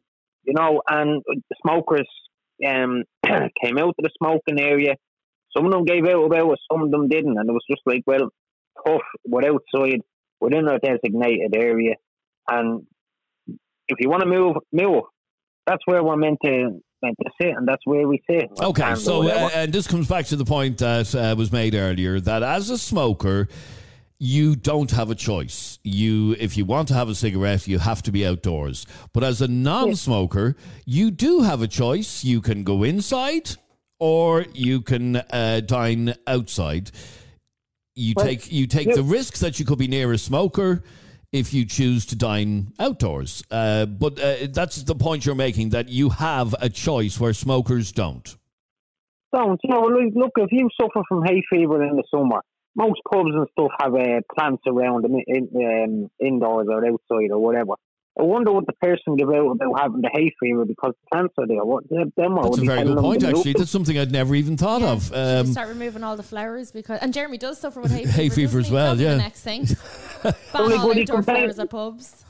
[0.43, 2.07] you know, and the smokers
[2.65, 3.03] um,
[3.61, 4.95] came out to the smoking area.
[5.55, 7.81] Some of them gave out about it, some of them didn't, and it was just
[7.85, 8.29] like, well,
[8.85, 9.01] tough.
[9.25, 10.01] We're outside,
[10.39, 11.95] we're in our designated area,
[12.49, 12.85] and
[13.87, 15.03] if you want to move, move.
[15.67, 18.49] That's where we're meant to meant to sit, and that's where we sit.
[18.61, 22.19] Okay, so uh, and this comes back to the point that uh, was made earlier
[22.19, 23.47] that as a smoker,
[24.17, 25.79] you don't have a choice.
[25.83, 28.87] You, if you want to have a cigarette, you have to be outdoors.
[29.13, 32.23] But as a non-smoker, you do have a choice.
[32.23, 33.51] You can go inside,
[33.99, 36.91] or you can uh, dine outside.
[37.95, 38.95] You Well, take you take yeah.
[38.95, 40.83] the risk that you could be near a smoker
[41.35, 43.43] if you choose to dine outdoors.
[43.51, 47.91] Uh, but uh, that's the point you're making that you have a choice where smokers
[47.91, 48.37] don't.
[49.33, 49.59] don't.
[49.63, 49.81] You know,
[50.15, 52.41] look, if you suffer from hay fever in the summer,
[52.75, 57.39] most pubs and stuff have uh, plants around them in, um, indoors or outside or
[57.39, 57.73] whatever.
[58.17, 61.33] I wonder what the person give out about having the hay fever because the plants
[61.37, 61.65] are there.
[61.65, 63.37] What them are That's a very good point, to look.
[63.37, 63.53] actually.
[63.53, 65.13] That's something I'd never even thought Yeah, of.
[65.13, 68.11] Um, start removing all the flowers because and Jeremy does suffer with hay fever.
[68.15, 69.11] Hay fever as well, yeah.
[69.11, 69.65] The next thing.
[70.23, 72.24] Ban all good he outdoor flowers at pubs.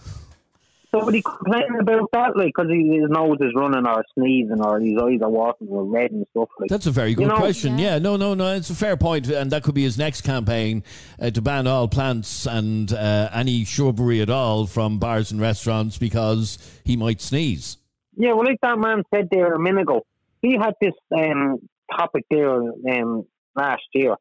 [0.99, 5.19] Somebody complaining about that, like, because his nose is running or sneezing or his eyes
[5.21, 6.49] are watering or red and stuff.
[6.59, 7.77] Like, that's a very good You know- question.
[7.77, 7.93] Yeah.
[7.93, 7.99] Yeah.
[7.99, 8.53] no, no, no.
[8.55, 10.83] It's a fair point, and that could be his next campaign
[11.19, 15.97] uh, to ban all plants and uh, any shrubbery at all from bars and restaurants
[15.97, 17.77] because he might sneeze.
[18.17, 20.05] Yeah, well, like that man said there a minute ago,
[20.41, 21.57] he had this um,
[21.91, 23.25] topic there um,
[23.55, 24.15] last year.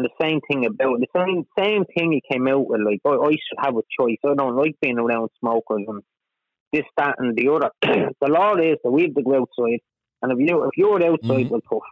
[0.00, 2.80] The same thing about the same same thing he came out with.
[2.82, 4.18] Like, I, I should have a choice.
[4.24, 6.02] I don't like being around smokers and
[6.72, 7.70] this, that, and the other.
[8.20, 9.80] the law is that we have to go outside,
[10.22, 11.50] and if you if you're outside, Mhm.
[11.50, 11.82] well, tough.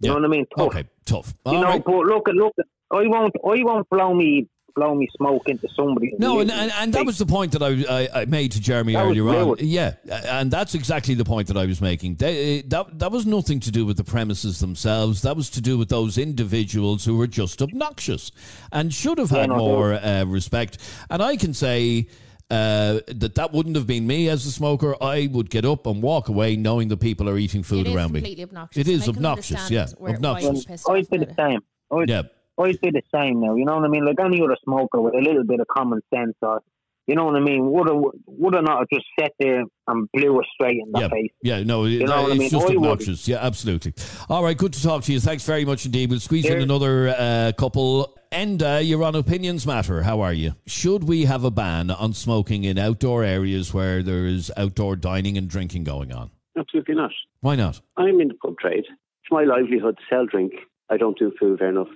[0.00, 0.08] You Yeah.
[0.10, 0.46] know what I mean?
[0.56, 0.66] Tough.
[0.68, 1.34] Okay, tough.
[1.46, 1.84] You know, right.
[1.84, 2.52] but look at look.
[2.58, 6.10] At, I won't I won't blow me blow me smoke into somebody.
[6.18, 8.94] No, and, and, and that was the point that I, I, I made to Jeremy
[8.94, 9.56] That earlier on.
[9.58, 12.14] Yeah, and that's exactly the point that I was making.
[12.14, 15.22] They, that that was nothing to do with the premises themselves.
[15.22, 18.30] That was to do with those individuals who were just obnoxious
[18.72, 20.78] and should have Yeah, had no, more uh, respect.
[21.10, 22.08] And I can say.
[22.52, 24.94] Uh, that that wouldn't have been me as a smoker.
[25.02, 27.96] I would get up and walk away, knowing that people are eating food it is
[27.96, 28.20] around me.
[28.20, 28.80] completely obnoxious.
[28.86, 30.50] It is I obnoxious, yeah, where- obnoxious.
[30.50, 31.60] he's pissed I'd be the same.
[31.90, 32.22] I'd, Yeah,
[32.58, 33.54] I'd be the same now.
[33.54, 34.04] You know what I mean?
[34.04, 36.60] Like any other smoker with a little bit of common sense, or
[37.06, 37.70] you know what I mean?
[37.72, 41.00] Would have would have not have just sat there and blew her straight in the
[41.00, 41.30] yeah, face.
[41.42, 41.62] yeah.
[41.62, 42.50] No, it- know what I mean?
[42.50, 42.76] just I would.
[42.76, 43.26] obnoxious.
[43.26, 43.94] Yeah, absolutely.
[44.28, 45.20] All right, good to talk to you.
[45.20, 46.10] Thanks very much indeed.
[46.10, 48.14] We'll squeeze in another uh, couple.
[48.32, 50.02] Enda, you're on Opinions Matter.
[50.02, 50.54] How are you?
[50.66, 55.36] Should we have a ban on smoking in outdoor areas where there is outdoor dining
[55.36, 56.30] and drinking going on?
[56.56, 57.10] Absolutely not.
[57.40, 57.82] Why not?
[57.98, 58.84] I'm in the pub trade.
[58.88, 60.54] It's my livelihood to sell drink.
[60.90, 61.88] I don't do food fair enough.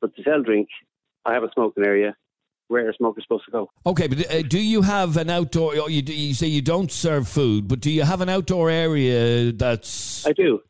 [0.00, 0.68] But to sell drink,
[1.26, 2.16] I have a smoking area
[2.68, 3.70] where a smoker's supposed to go.
[3.84, 5.72] Okay, but uh, do you have an outdoor?
[5.76, 9.50] oh, You, you say you don't serve food, but do you have an outdoor area
[9.50, 10.24] that's?
[10.24, 10.60] I do.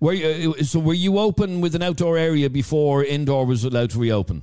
[0.00, 3.90] Were you, uh, so were you open with an outdoor area before indoor was allowed
[3.90, 4.42] to reopen?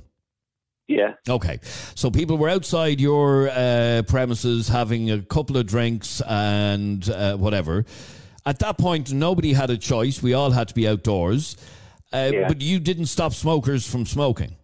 [0.88, 1.14] Yeah.
[1.28, 1.60] Okay,
[1.94, 7.84] so people were outside your uh, premises having a couple of drinks and uh, whatever.
[8.46, 10.22] At that point, nobody had a choice.
[10.22, 11.56] We all had to be outdoors.
[12.10, 12.48] Uh, Yeah.
[12.48, 14.56] But you didn't stop smokers from smoking.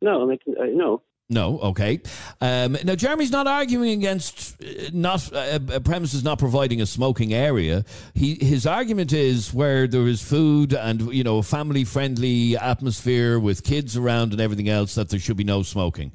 [0.00, 1.02] No, like, uh, no.
[1.30, 2.00] No, okay.
[2.40, 7.34] Um, now, Jeremy's not arguing against uh, not uh, uh, premises not providing a smoking
[7.34, 7.84] area.
[8.14, 13.38] He his argument is where there is food and you know a family friendly atmosphere
[13.38, 16.12] with kids around and everything else that there should be no smoking.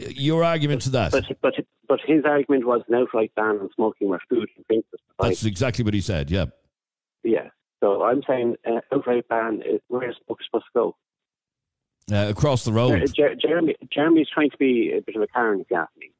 [0.00, 1.10] Uh, Your argument to that?
[1.10, 1.54] But but
[1.88, 5.36] but his argument was an outright ban on smoking where food and drink was provided.
[5.36, 6.30] That's exactly what he said.
[6.30, 6.46] Yeah.
[7.24, 7.48] Yeah.
[7.82, 10.96] So I'm saying uh, outright ban is where a smoker's supposed to go.
[12.12, 13.02] Uh, across the road.
[13.02, 15.90] Uh, Jer- Jeremy Jeremy's trying to be a bit of a Karen, if you ask
[15.98, 16.12] me.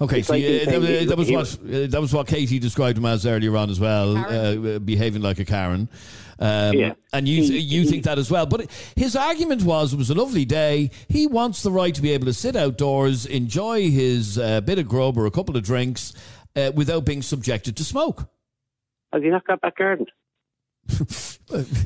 [0.00, 2.58] Okay, so like yeah, that, he- that was he- what uh, that was what Katie
[2.58, 5.90] described him as earlier on as well, uh, behaving like a Karen.
[6.38, 6.92] Um, Yeah.
[7.12, 10.14] and you He- you think that as well, but his argument was it was a
[10.14, 10.90] lovely day.
[11.08, 14.88] He wants the right to be able to sit outdoors, enjoy his uh, bit of
[14.88, 16.14] grub or a couple of drinks
[16.56, 18.26] uh, without being subjected to smoke.
[19.12, 20.06] Has he not got back garden?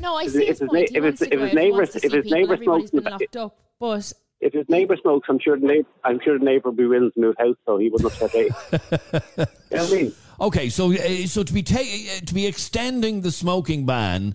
[0.00, 0.72] No, I If- see if his his point.
[0.72, 2.57] na- He if his- to if his out, he wants neighbours- to if his neighbour
[2.62, 3.57] smokes been locked up.
[3.80, 6.84] But If his neighbour smokes, I'm sure the neighbour, I'm sure the neighbour would be
[6.86, 8.40] willing to move house, so he wouldn't upset me.
[8.42, 8.48] you
[9.38, 9.46] know
[9.84, 10.12] what I mean?
[10.40, 14.34] Okay, so uh, so to be ta- uh, to be extending the smoking ban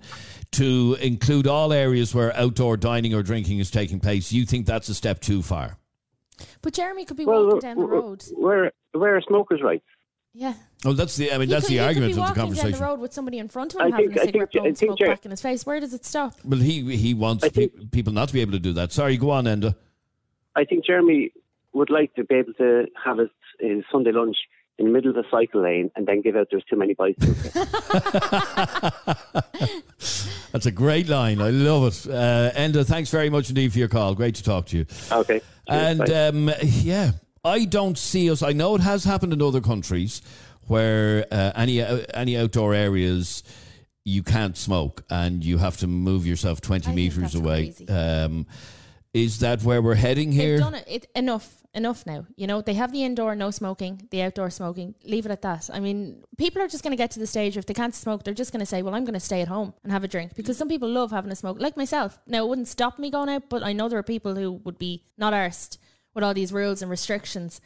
[0.53, 4.89] to include all areas where outdoor dining or drinking is taking place, you think that's
[4.89, 5.77] a step too far?
[6.61, 8.23] but Jeremy could be Well, walking down the road.
[8.33, 9.83] Where where are smokers' rights?
[10.33, 10.53] Yeah.
[10.85, 12.19] Oh, that's the I mean He that's could, the he argument could of be the
[12.21, 12.79] walking down conversation.
[12.79, 14.51] the road with somebody in front of I him having think- a I think cigarette,
[14.53, 15.65] Jer- blowing think smoke Jer- back in his face.
[15.65, 16.35] Where does it stop?
[16.43, 18.91] Well, he he wants pe- people not to be able to do that.
[18.91, 19.75] Sorry, go on, Enda.
[20.55, 21.31] I think Jeremy
[21.73, 24.37] would like to be able to have his, his Sunday lunch
[24.77, 27.53] in the middle of the cycle lane and then give out there's too many bicycles.
[30.51, 31.41] That's a great line.
[31.41, 32.07] I love it.
[32.11, 34.15] Uh, Enda, thanks very much indeed for your call.
[34.15, 34.85] Great to talk to you.
[35.11, 35.41] okay.
[35.67, 36.27] And bye.
[36.27, 37.11] um, yeah,
[37.43, 38.41] I don't see us.
[38.43, 40.21] I know it has happened in other countries
[40.67, 43.43] where uh, any uh, any outdoor areas
[44.05, 47.73] you can't smoke and you have to move yourself twenty meters away.
[47.87, 48.45] Um,
[49.13, 50.57] is that where we're heading here?
[50.57, 50.87] They've done it.
[50.87, 51.07] it.
[51.15, 51.55] Enough.
[51.75, 52.25] Enough now.
[52.35, 54.95] You know, they have the indoor no smoking, the outdoor smoking.
[55.03, 55.69] Leave it at that.
[55.71, 58.23] I mean, people are just going to get to the stage if they can't smoke,
[58.23, 60.07] they're just going to say, well, I'm going to stay at home and have a
[60.07, 62.17] drink because some people love having a smoke, like myself.
[62.25, 64.79] Now, it wouldn't stop me going out, but I know there are people who would
[64.79, 65.77] be not arsed
[66.13, 67.61] with all these rules and restrictions.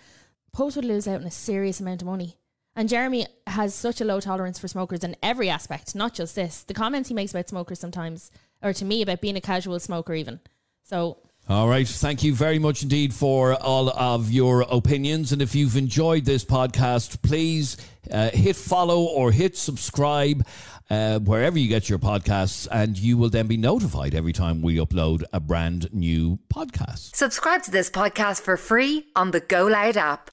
[0.51, 2.37] Pubs would lose out on a serious amount of money.
[2.75, 6.63] And Jeremy has such a low tolerance for smokers in every aspect, not just this.
[6.63, 8.31] The comments he makes about smokers sometimes,
[8.63, 10.39] or to me about being a casual smoker, even.
[10.83, 11.17] So
[11.49, 11.87] All right.
[11.87, 15.33] Thank you very much indeed for all of your opinions.
[15.33, 17.77] And if you've enjoyed this podcast, please
[18.09, 20.45] uh, hit follow or hit subscribe
[20.89, 24.77] uh, wherever you get your podcasts, and you will then be notified every time we
[24.77, 27.15] upload a brand new podcast.
[27.15, 30.21] Subscribe to this podcast for free on the Go Loud app.